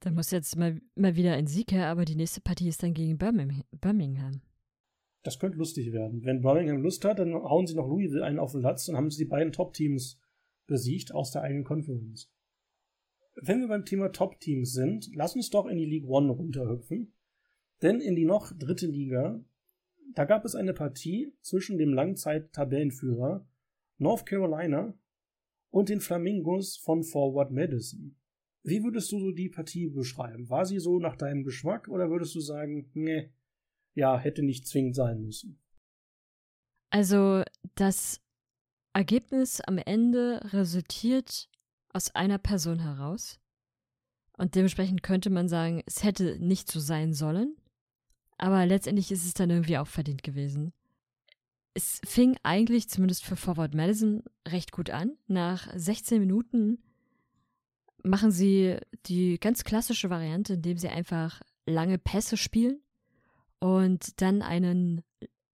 [0.00, 2.94] Da muss jetzt mal, mal wieder ein Sieg her, aber die nächste Partie ist dann
[2.94, 4.42] gegen Birmingham.
[5.22, 6.24] Das könnte lustig werden.
[6.24, 9.10] Wenn Birmingham Lust hat, dann hauen sie noch Louisville einen auf den Latz und haben
[9.10, 10.18] sie die beiden Top-Teams
[10.66, 12.31] besiegt aus der eigenen Konferenz.
[13.34, 17.14] Wenn wir beim Thema Top-Teams sind, lass uns doch in die League One runterhüpfen.
[17.80, 19.42] Denn in die noch dritte Liga,
[20.14, 23.46] da gab es eine Partie zwischen dem Langzeit-Tabellenführer
[23.98, 24.94] North Carolina
[25.70, 28.16] und den Flamingos von Forward Madison.
[28.62, 30.48] Wie würdest du so die Partie beschreiben?
[30.48, 33.32] War sie so nach deinem Geschmack oder würdest du sagen, nee,
[33.94, 35.58] ja, hätte nicht zwingend sein müssen?
[36.90, 37.42] Also,
[37.74, 38.20] das
[38.92, 41.48] Ergebnis am Ende resultiert
[41.92, 43.38] aus einer Person heraus.
[44.36, 47.56] Und dementsprechend könnte man sagen, es hätte nicht so sein sollen.
[48.38, 50.72] Aber letztendlich ist es dann irgendwie auch verdient gewesen.
[51.74, 55.16] Es fing eigentlich, zumindest für Forward Madison, recht gut an.
[55.26, 56.82] Nach 16 Minuten
[58.02, 62.80] machen sie die ganz klassische Variante, indem sie einfach lange Pässe spielen
[63.60, 65.02] und dann einen,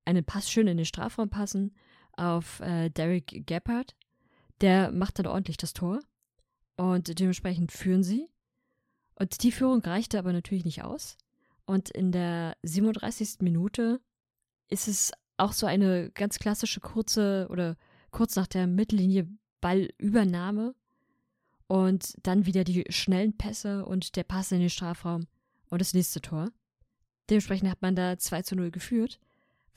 [0.05, 1.75] einen Pass schön in den Strafraum passen
[2.13, 3.95] auf äh, Derek Gebhardt.
[4.61, 6.01] Der macht dann ordentlich das Tor
[6.79, 8.31] und dementsprechend führen sie.
[9.17, 11.19] Und die Führung reichte aber natürlich nicht aus.
[11.67, 13.41] Und in der 37.
[13.41, 14.01] Minute
[14.69, 17.77] ist es auch so eine ganz klassische kurze oder
[18.11, 19.29] kurz nach der Mittellinie
[19.61, 20.75] Ballübernahme
[21.67, 25.27] und dann wieder die schnellen Pässe und der Pass in den Strafraum
[25.69, 26.51] und das nächste Tor.
[27.29, 29.21] Dementsprechend hat man da 2 zu 0 geführt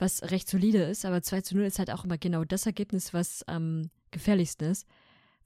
[0.02, 3.14] was recht solide ist, aber 2 zu 0 ist halt auch immer genau das Ergebnis,
[3.14, 4.86] was am gefährlichsten ist,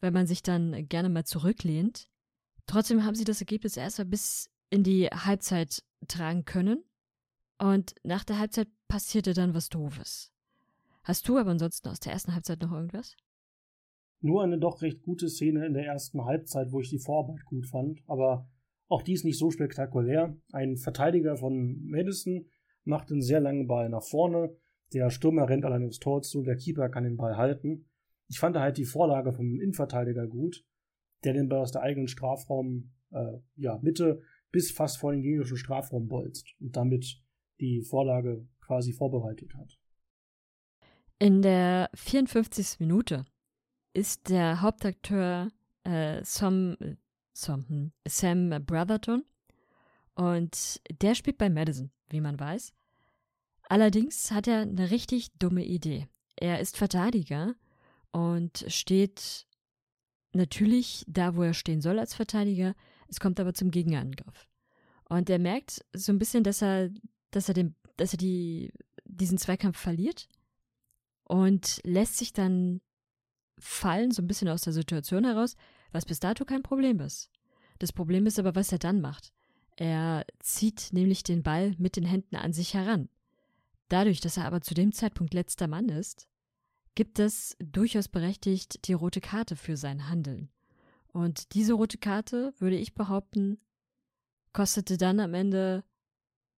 [0.01, 2.09] weil man sich dann gerne mal zurücklehnt.
[2.67, 6.85] Trotzdem haben sie das Ergebnis erstmal bis in die Halbzeit tragen können.
[7.59, 10.33] Und nach der Halbzeit passierte dann was Doofes.
[11.03, 13.17] Hast du aber ansonsten aus der ersten Halbzeit noch irgendwas?
[14.21, 17.67] Nur eine doch recht gute Szene in der ersten Halbzeit, wo ich die Vorarbeit gut
[17.67, 18.49] fand, aber
[18.89, 20.37] auch die ist nicht so spektakulär.
[20.53, 22.47] Ein Verteidiger von Madison
[22.85, 24.57] macht einen sehr langen Ball nach vorne.
[24.93, 27.87] Der Stürmer rennt allein ins Tor zu, der Keeper kann den Ball halten.
[28.29, 30.65] Ich fand halt die Vorlage vom Innenverteidiger gut,
[31.25, 35.57] der den Ball aus der eigenen Strafraum, äh, ja, Mitte bis fast vor den gegnerischen
[35.57, 37.23] Strafraum bolzt und damit
[37.61, 39.79] die Vorlage quasi vorbereitet hat.
[41.19, 42.81] In der 54.
[42.81, 43.25] Minute
[43.95, 45.49] ist der Hauptakteur
[45.85, 46.77] äh, Sam,
[47.33, 49.25] Sam, hm, Sam Brotherton.
[50.15, 52.73] Und der spielt bei Madison, wie man weiß.
[53.69, 56.07] Allerdings hat er eine richtig dumme Idee.
[56.37, 57.55] Er ist Verteidiger
[58.13, 59.47] und steht
[60.33, 62.75] natürlich da, wo er stehen soll als Verteidiger.
[63.09, 64.47] Es kommt aber zum Gegenangriff.
[65.09, 66.91] Und er merkt so ein bisschen, dass er,
[67.31, 68.73] dass er, den, dass er die,
[69.05, 70.29] diesen Zweikampf verliert
[71.25, 72.81] und lässt sich dann
[73.59, 75.57] fallen, so ein bisschen aus der Situation heraus,
[75.93, 77.31] was bis dato kein Problem ist.
[77.79, 79.33] Das Problem ist aber, was er dann macht.
[79.77, 83.09] Er zieht nämlich den Ball mit den Händen an sich heran.
[83.89, 86.29] Dadurch, dass er aber zu dem Zeitpunkt letzter Mann ist,
[86.97, 90.49] gibt es durchaus berechtigt die rote Karte für sein Handeln.
[91.13, 93.59] Und diese rote Karte, würde ich behaupten,
[94.53, 95.85] kostete dann am Ende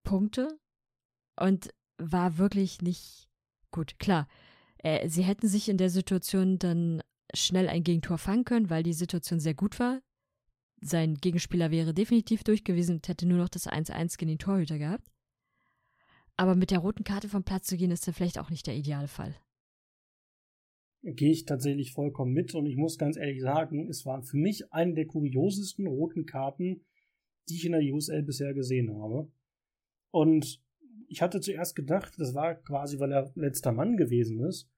[0.04, 0.58] Punkte
[1.38, 3.28] und war wirklich nicht
[3.70, 3.98] gut.
[3.98, 4.28] Klar,
[4.78, 7.02] äh, sie hätten sich in der Situation dann
[7.34, 10.00] schnell ein Gegentor fangen können, weil die Situation sehr gut war.
[10.80, 15.10] Sein Gegenspieler wäre definitiv durchgewiesen und hätte nur noch das 1-1 gegen den Torhüter gehabt.
[16.36, 18.76] Aber mit der roten Karte vom Platz zu gehen, ist dann vielleicht auch nicht der
[18.76, 19.34] ideale Fall.
[21.02, 24.72] Gehe ich tatsächlich vollkommen mit und ich muss ganz ehrlich sagen, es war für mich
[24.72, 26.84] eine der kuriosesten roten Karten,
[27.48, 29.30] die ich in der USL bisher gesehen habe.
[30.10, 30.60] Und
[31.08, 34.68] ich hatte zuerst gedacht, das war quasi, weil er letzter Mann gewesen ist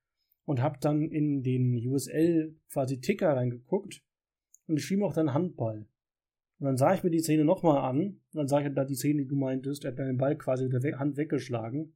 [0.45, 4.03] und habe dann in den USL quasi Ticker reingeguckt
[4.67, 5.87] und ich schrieb auch dann Handball.
[6.59, 8.95] Und dann sah ich mir die Szene nochmal an und dann sah ich da die
[8.95, 11.95] Szene, die du meintest, er hat dann den Ball quasi mit der Hand weggeschlagen.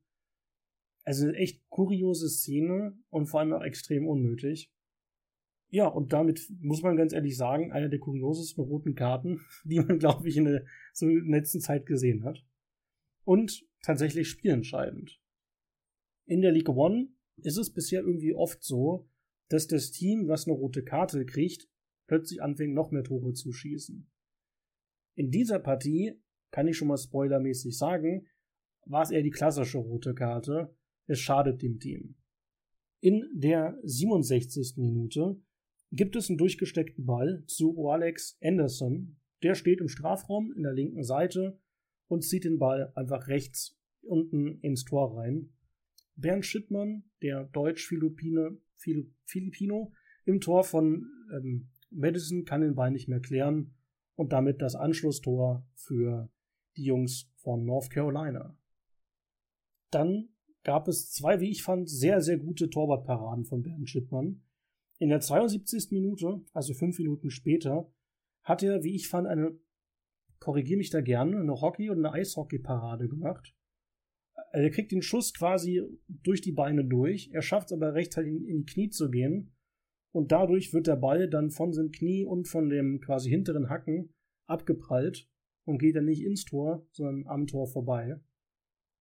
[1.04, 4.72] Also echt kuriose Szene und vor allem auch extrem unnötig.
[5.68, 9.98] Ja, und damit muss man ganz ehrlich sagen, einer der kuriosesten roten Karten, die man,
[9.98, 12.44] glaube ich, in der, so in der letzten Zeit gesehen hat.
[13.24, 15.20] Und tatsächlich spielentscheidend.
[16.26, 19.08] In der League One ist es bisher irgendwie oft so,
[19.48, 21.68] dass das Team, was eine rote Karte kriegt,
[22.06, 24.10] plötzlich anfängt, noch mehr Tore zu schießen.
[25.16, 28.26] In dieser Partie, kann ich schon mal spoilermäßig sagen,
[28.86, 30.74] war es eher die klassische rote Karte,
[31.06, 32.16] es schadet dem Team.
[33.00, 34.74] In der 67.
[34.76, 35.40] Minute
[35.92, 39.16] gibt es einen durchgesteckten Ball zu Alex Anderson.
[39.42, 41.60] Der steht im Strafraum in der linken Seite
[42.08, 45.50] und zieht den Ball einfach rechts unten ins Tor rein.
[46.16, 48.58] Bernd Schittmann, der Deutsch-Filipino,
[49.24, 49.92] Filipino,
[50.24, 53.74] im Tor von ähm, Madison kann den Ball nicht mehr klären
[54.14, 56.30] und damit das Anschlusstor für
[56.76, 58.56] die Jungs von North Carolina.
[59.90, 60.33] Dann
[60.64, 64.42] gab es zwei, wie ich fand, sehr, sehr gute Torwartparaden von Bernd Schittmann.
[64.98, 65.90] In der 72.
[65.90, 67.92] Minute, also fünf Minuten später,
[68.42, 69.58] hat er, wie ich fand, eine,
[70.40, 73.54] korrigiere mich da gerne, eine Hockey- und eine Eishockey-Parade gemacht.
[74.52, 78.44] Er kriegt den Schuss quasi durch die Beine durch, er schafft es aber rechtzeitig in,
[78.44, 79.54] in die Knie zu gehen
[80.12, 84.14] und dadurch wird der Ball dann von seinem Knie und von dem quasi hinteren Hacken
[84.46, 85.28] abgeprallt
[85.64, 88.20] und geht dann nicht ins Tor, sondern am Tor vorbei.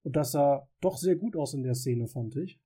[0.04, 2.60] Und das sah doch sehr gut aus in der Szene, fand ich.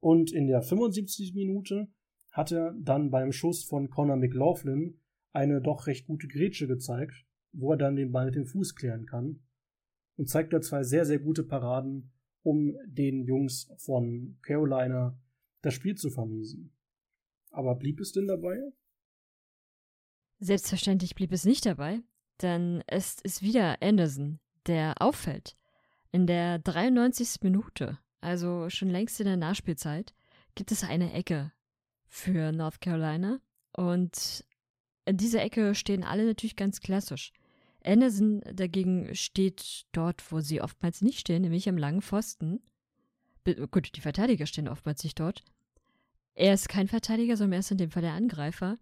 [0.00, 1.34] Und in der 75.
[1.34, 1.88] Minute
[2.30, 5.00] hat er dann beim Schuss von Conor McLaughlin
[5.32, 9.06] eine doch recht gute Grätsche gezeigt, wo er dann den Ball mit dem Fuß klären
[9.06, 9.40] kann.
[10.16, 15.18] Und zeigt da zwei sehr, sehr gute Paraden, um den Jungs von Carolina
[15.62, 16.72] das Spiel zu vermiesen.
[17.50, 18.58] Aber blieb es denn dabei?
[20.38, 22.00] Selbstverständlich blieb es nicht dabei,
[22.40, 25.59] denn es ist wieder Anderson, der auffällt.
[26.12, 27.42] In der 93.
[27.42, 30.12] Minute, also schon längst in der Nachspielzeit,
[30.54, 31.52] gibt es eine Ecke
[32.08, 33.40] für North Carolina.
[33.72, 34.44] Und
[35.04, 37.32] in dieser Ecke stehen alle natürlich ganz klassisch.
[37.84, 42.60] Anderson dagegen steht dort, wo sie oftmals nicht stehen, nämlich am langen Pfosten.
[43.70, 45.44] Gut, die Verteidiger stehen oftmals nicht dort.
[46.34, 48.78] Er ist kein Verteidiger, sondern er ist in dem Fall der Angreifer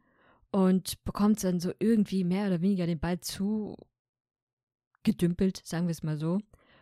[0.51, 3.77] und bekommt dann so irgendwie mehr oder weniger den Ball zu
[5.03, 6.41] gedümpelt, sagen wir es mal so,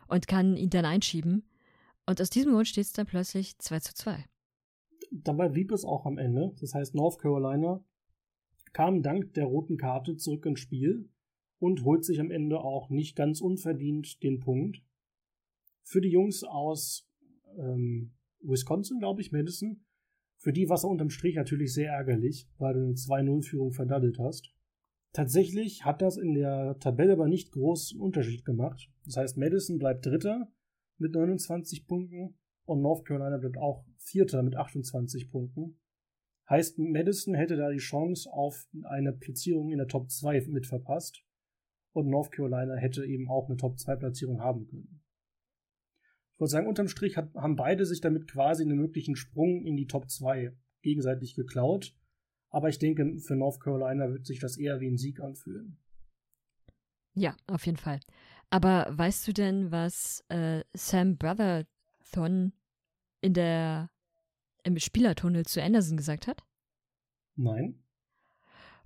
[0.08, 1.48] und kann ihn dann einschieben.
[2.06, 4.24] Und aus diesem Grund steht es dann plötzlich 2 zu 2.
[5.10, 6.54] Dabei blieb es auch am Ende.
[6.60, 7.84] Das heißt, North Carolina
[8.72, 11.08] kam dank der roten Karte zurück ins Spiel
[11.58, 14.82] und holt sich am Ende auch nicht ganz unverdient den Punkt.
[15.82, 17.08] Für die Jungs aus
[17.58, 19.84] ähm, Wisconsin, glaube ich, Madison,
[20.38, 24.52] für die war es unterm Strich natürlich sehr ärgerlich, weil du eine 2-0-Führung verdaddelt hast.
[25.12, 28.90] Tatsächlich hat das in der Tabelle aber nicht großen Unterschied gemacht.
[29.04, 30.52] Das heißt, Madison bleibt Dritter
[30.98, 35.78] mit 29 Punkten und North Carolina bleibt auch Vierter mit 28 Punkten.
[36.48, 41.24] Heißt, Madison hätte da die Chance auf eine Platzierung in der Top 2 mit verpasst
[41.92, 45.02] und North Carolina hätte eben auch eine Top 2 Platzierung haben können.
[46.34, 49.86] Ich würde sagen, unterm Strich haben beide sich damit quasi einen möglichen Sprung in die
[49.86, 51.96] Top 2 gegenseitig geklaut.
[52.50, 55.78] Aber ich denke, für North Carolina wird sich das eher wie ein Sieg anfühlen.
[57.14, 58.00] Ja, auf jeden Fall.
[58.50, 62.52] Aber weißt du denn, was äh, Sam Brotherthon
[63.20, 63.90] in der
[64.62, 66.44] im Spielertunnel zu Anderson gesagt hat?
[67.36, 67.82] Nein.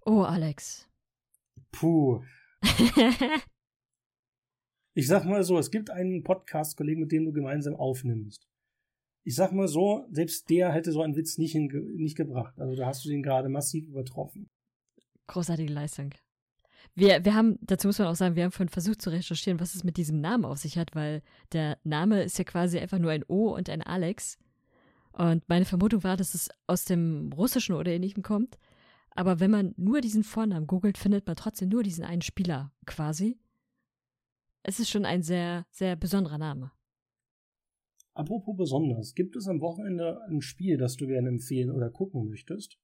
[0.05, 0.89] Oh, Alex.
[1.73, 2.23] Puh.
[4.95, 8.50] ich sag mal so, es gibt einen Podcast-Kollegen, mit dem du gemeinsam aufnimmst.
[9.23, 12.59] Ich sag mal so, selbst der hätte so einen Witz nicht, nicht gebracht.
[12.59, 14.49] Also da hast du den gerade massiv übertroffen.
[15.27, 16.15] Großartige Leistung.
[16.95, 19.75] Wir, wir haben, dazu muss man auch sagen, wir haben vorhin versucht zu recherchieren, was
[19.75, 23.11] es mit diesem Namen auf sich hat, weil der Name ist ja quasi einfach nur
[23.11, 24.39] ein O und ein Alex.
[25.13, 28.59] Und meine Vermutung war, dass es aus dem Russischen oder Ähnlichem kommt.
[29.11, 33.39] Aber wenn man nur diesen Vornamen googelt, findet man trotzdem nur diesen einen Spieler quasi.
[34.63, 36.71] Es ist schon ein sehr, sehr besonderer Name.
[38.15, 42.79] Apropos besonders, gibt es am Wochenende ein Spiel, das du gerne empfehlen oder gucken möchtest?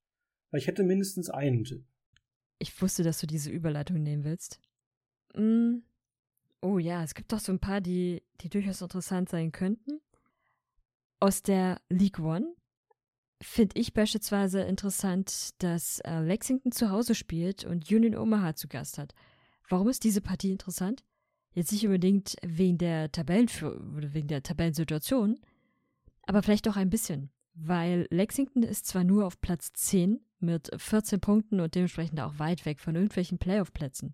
[0.51, 1.85] Weil ich hätte mindestens einen Tipp.
[2.59, 4.61] Ich wusste, dass du diese Überleitung nehmen willst.
[5.35, 5.79] Mm.
[6.63, 10.01] Oh ja, es gibt doch so ein paar, die, die durchaus interessant sein könnten.
[11.21, 12.55] Aus der League One
[13.43, 18.99] finde ich beispielsweise interessant, dass äh, Lexington zu Hause spielt und Union Omaha zu Gast
[18.99, 19.15] hat.
[19.69, 21.05] Warum ist diese Partie interessant?
[21.57, 25.41] Jetzt nicht unbedingt wegen der Tabellenführ oder wegen der Tabellensituation,
[26.27, 31.19] aber vielleicht auch ein bisschen, weil Lexington ist zwar nur auf Platz 10 mit 14
[31.19, 34.13] Punkten und dementsprechend auch weit weg von irgendwelchen Playoff-Plätzen.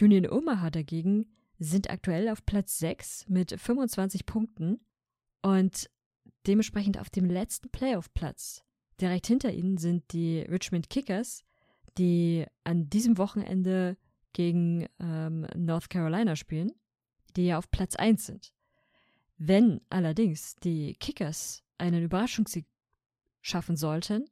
[0.00, 1.26] Union Omaha dagegen
[1.58, 4.78] sind aktuell auf Platz 6 mit 25 Punkten
[5.42, 5.90] und
[6.46, 8.62] dementsprechend auf dem letzten Playoff-Platz.
[9.00, 11.42] Direkt hinter ihnen sind die Richmond Kickers,
[11.98, 13.96] die an diesem Wochenende
[14.32, 16.72] gegen ähm, North Carolina spielen,
[17.36, 18.52] die ja auf Platz 1 sind.
[19.36, 22.66] Wenn allerdings die Kickers einen Überraschungssieg
[23.40, 24.28] schaffen sollten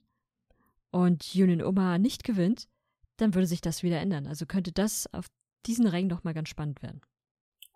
[0.91, 2.69] und Union Omaha nicht gewinnt,
[3.17, 4.27] dann würde sich das wieder ändern.
[4.27, 5.27] Also könnte das auf
[5.67, 7.01] diesen Rängen doch mal ganz spannend werden.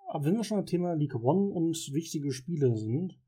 [0.08, 3.18] Aber wenn wir schon beim Thema League One und wichtige Spiele sind,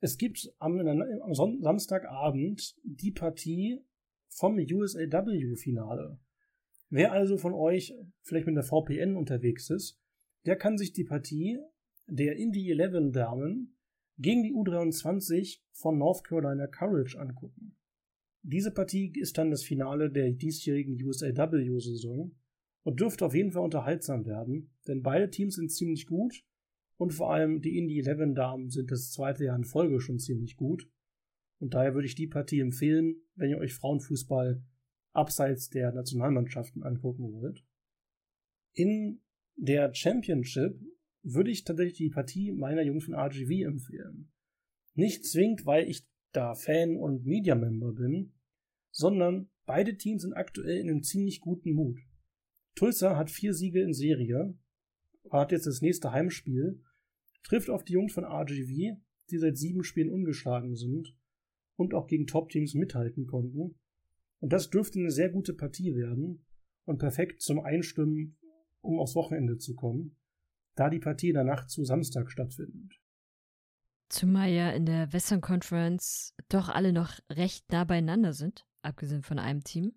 [0.00, 3.80] es gibt am, am Samstagabend die Partie
[4.28, 6.18] vom USAW-Finale.
[6.90, 10.00] Wer also von euch vielleicht mit der VPN unterwegs ist,
[10.46, 11.58] der kann sich die Partie
[12.06, 13.76] der Indie 11 Damen
[14.16, 17.76] gegen die U23 von North Carolina Courage angucken.
[18.42, 22.34] Diese Partie ist dann das Finale der diesjährigen USAW-Saison
[22.84, 26.42] und dürfte auf jeden Fall unterhaltsam werden, denn beide Teams sind ziemlich gut
[26.96, 30.56] und vor allem die Indie 11 Damen sind das zweite Jahr in Folge schon ziemlich
[30.56, 30.88] gut.
[31.60, 34.62] Und daher würde ich die Partie empfehlen, wenn ihr euch Frauenfußball
[35.12, 37.64] abseits der Nationalmannschaften angucken wollt.
[38.74, 39.22] In
[39.56, 40.80] der Championship
[41.22, 44.30] würde ich tatsächlich die Partie meiner Jungs von RGV empfehlen.
[44.94, 48.34] Nicht zwingend, weil ich da Fan und Media-Member bin,
[48.90, 52.00] sondern beide Teams sind aktuell in einem ziemlich guten Mut.
[52.74, 54.56] Tulsa hat vier Siege in Serie,
[55.30, 56.82] hat jetzt das nächste Heimspiel,
[57.42, 58.98] trifft auf die Jungs von RGV,
[59.30, 61.14] die seit sieben Spielen ungeschlagen sind
[61.76, 63.77] und auch gegen Top-Teams mithalten konnten.
[64.40, 66.44] Und das dürfte eine sehr gute Partie werden
[66.84, 68.36] und perfekt zum Einstimmen,
[68.80, 70.16] um aufs Wochenende zu kommen,
[70.74, 73.00] da die Partie Nacht zu Samstag stattfindet.
[74.08, 79.38] Zumal ja in der Western Conference doch alle noch recht nah beieinander sind, abgesehen von
[79.38, 79.92] einem Team.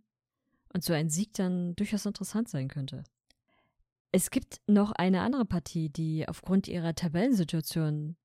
[0.73, 3.03] Und so ein Sieg dann durchaus interessant sein könnte.
[4.11, 8.17] Es gibt noch eine andere Partie, die aufgrund ihrer Tabellensituation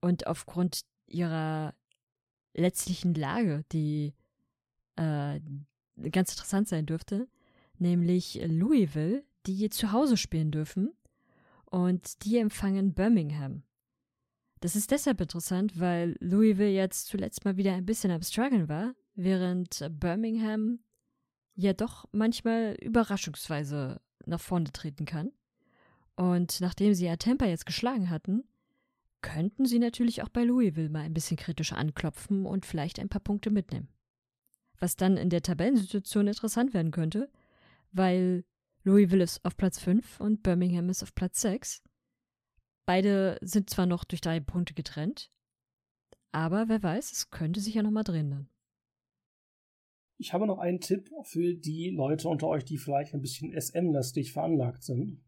[0.00, 1.74] und aufgrund ihrer
[2.54, 4.14] letztlichen Lage, die
[5.00, 5.40] äh,
[6.10, 7.28] ganz interessant sein dürfte,
[7.78, 10.92] nämlich Louisville, die zu Hause spielen dürfen
[11.64, 13.62] und die empfangen Birmingham.
[14.60, 18.94] Das ist deshalb interessant, weil Louisville jetzt zuletzt mal wieder ein bisschen am Struggeln war,
[19.14, 20.80] während Birmingham
[21.54, 25.32] ja doch manchmal überraschungsweise nach vorne treten kann.
[26.16, 28.44] Und nachdem sie ja Tampa jetzt geschlagen hatten,
[29.22, 33.22] könnten sie natürlich auch bei Louisville mal ein bisschen kritisch anklopfen und vielleicht ein paar
[33.22, 33.88] Punkte mitnehmen
[34.80, 37.30] was dann in der Tabellensituation interessant werden könnte,
[37.92, 38.44] weil
[38.82, 41.82] Louisville ist auf Platz 5 und Birmingham ist auf Platz 6.
[42.86, 45.30] Beide sind zwar noch durch drei Punkte getrennt,
[46.32, 48.48] aber wer weiß, es könnte sich ja nochmal drehen dann.
[50.16, 54.32] Ich habe noch einen Tipp für die Leute unter euch, die vielleicht ein bisschen SM-lastig
[54.32, 55.22] veranlagt sind.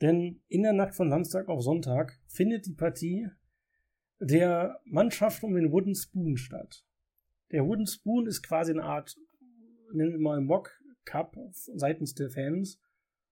[0.00, 3.28] Denn in der Nacht von Samstag auf Sonntag findet die Partie
[4.18, 6.84] der Mannschaft um den Wooden Spoon statt.
[7.54, 9.16] Der Wooden Spoon ist quasi eine Art,
[9.92, 10.72] nennen wir mal Mock
[11.04, 12.80] Cup seitens der Fans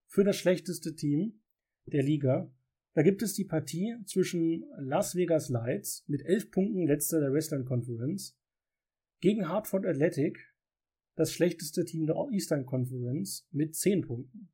[0.06, 1.42] für das schlechteste Team
[1.86, 2.48] der Liga.
[2.94, 7.64] Da gibt es die Partie zwischen Las Vegas Lights mit elf Punkten letzter der Western
[7.64, 8.38] Conference
[9.20, 10.38] gegen Hartford Athletic
[11.16, 14.52] das schlechteste Team der Eastern Conference mit 10 Punkten.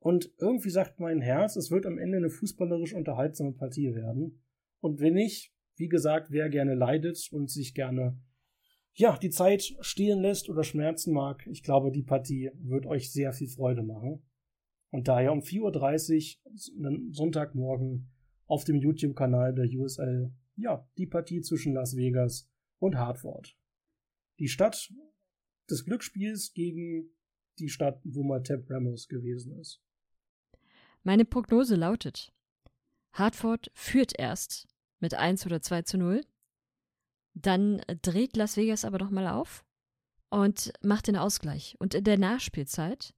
[0.00, 4.42] Und irgendwie sagt mein Herz, es wird am Ende eine fußballerisch unterhaltsame Partie werden.
[4.80, 8.20] Und wenn nicht, wie gesagt, wer gerne leidet und sich gerne
[8.98, 13.32] ja, die Zeit stehlen lässt oder schmerzen mag, ich glaube, die Partie wird euch sehr
[13.32, 14.24] viel Freude machen.
[14.90, 16.38] Und daher um 4.30
[16.74, 18.10] Uhr, Sonntagmorgen,
[18.46, 23.56] auf dem YouTube-Kanal der USL, ja, die Partie zwischen Las Vegas und Hartford.
[24.40, 24.92] Die Stadt
[25.70, 27.10] des Glücksspiels gegen
[27.60, 29.80] die Stadt, wo mal Tab Ramos gewesen ist.
[31.04, 32.32] Meine Prognose lautet:
[33.12, 34.66] Hartford führt erst
[34.98, 36.22] mit 1 oder 2 zu 0.
[37.42, 39.64] Dann dreht Las Vegas aber nochmal auf
[40.30, 41.76] und macht den Ausgleich.
[41.78, 43.14] Und in der Nachspielzeit,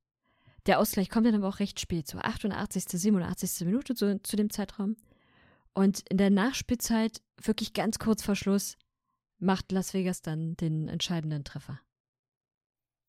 [0.67, 3.67] der Ausgleich kommt dann aber auch recht spät, so 88., 87.
[3.67, 4.97] Minute so, zu dem Zeitraum.
[5.73, 8.77] Und in der Nachspielzeit, wirklich ganz kurz vor Schluss,
[9.39, 11.81] macht Las Vegas dann den entscheidenden Treffer.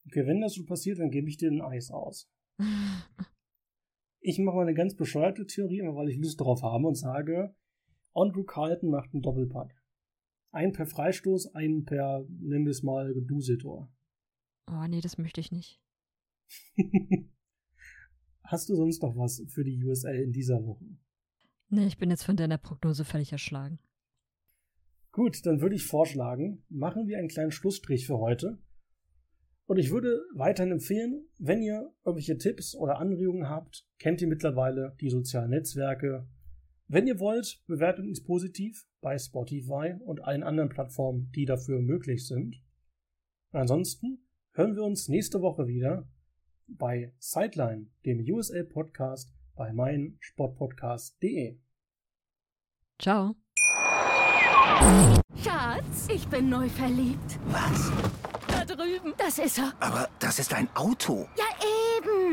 [0.07, 2.29] Okay, wenn das so passiert, dann gebe ich dir ein Eis aus.
[4.21, 7.53] ich mache mal eine ganz bescheuerte Theorie, weil ich Lust darauf habe und sage,
[8.13, 9.80] Andrew Carlton macht einen Doppelpack.
[10.51, 13.89] Ein per Freistoß, ein per, nennen wir es mal, Duseltor.
[14.67, 15.81] Oh, nee, das möchte ich nicht.
[18.43, 20.85] Hast du sonst noch was für die USL in dieser Woche?
[21.69, 23.79] Nee, ich bin jetzt von deiner Prognose völlig erschlagen.
[25.13, 28.59] Gut, dann würde ich vorschlagen, machen wir einen kleinen Schlussstrich für heute.
[29.65, 34.97] Und ich würde weiterhin empfehlen, wenn ihr irgendwelche Tipps oder Anregungen habt, kennt ihr mittlerweile
[34.99, 36.27] die sozialen Netzwerke.
[36.93, 42.27] Wenn ihr wollt, bewertet uns positiv bei Spotify und allen anderen Plattformen, die dafür möglich
[42.27, 42.61] sind.
[43.53, 46.05] Ansonsten hören wir uns nächste Woche wieder
[46.67, 51.61] bei Sideline, dem USL Podcast bei meinsportpodcast.de.
[52.99, 53.35] Ciao.
[55.41, 57.39] Schatz, ich bin neu verliebt.
[57.45, 57.89] Was?
[58.49, 59.13] Da drüben.
[59.17, 59.71] Das ist er.
[59.79, 61.25] Aber das ist ein Auto.
[61.37, 61.45] Ja,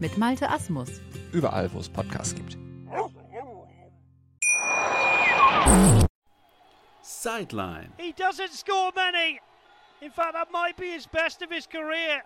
[0.00, 1.00] mit Malte Asmus.
[1.32, 2.56] Überall, wo es Podcasts gibt.
[7.02, 7.92] Sideline.
[7.98, 9.40] He doesn't score many.
[10.00, 12.22] In fact, that might be his best of his career.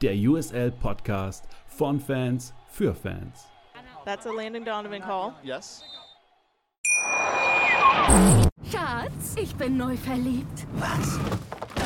[0.00, 3.46] Der USL Podcast von Fans für Fans.
[4.04, 5.34] That's a Landon Donovan call.
[5.42, 5.82] Yes.
[8.70, 10.66] Schatz, ich bin neu verliebt.
[10.74, 11.18] Was?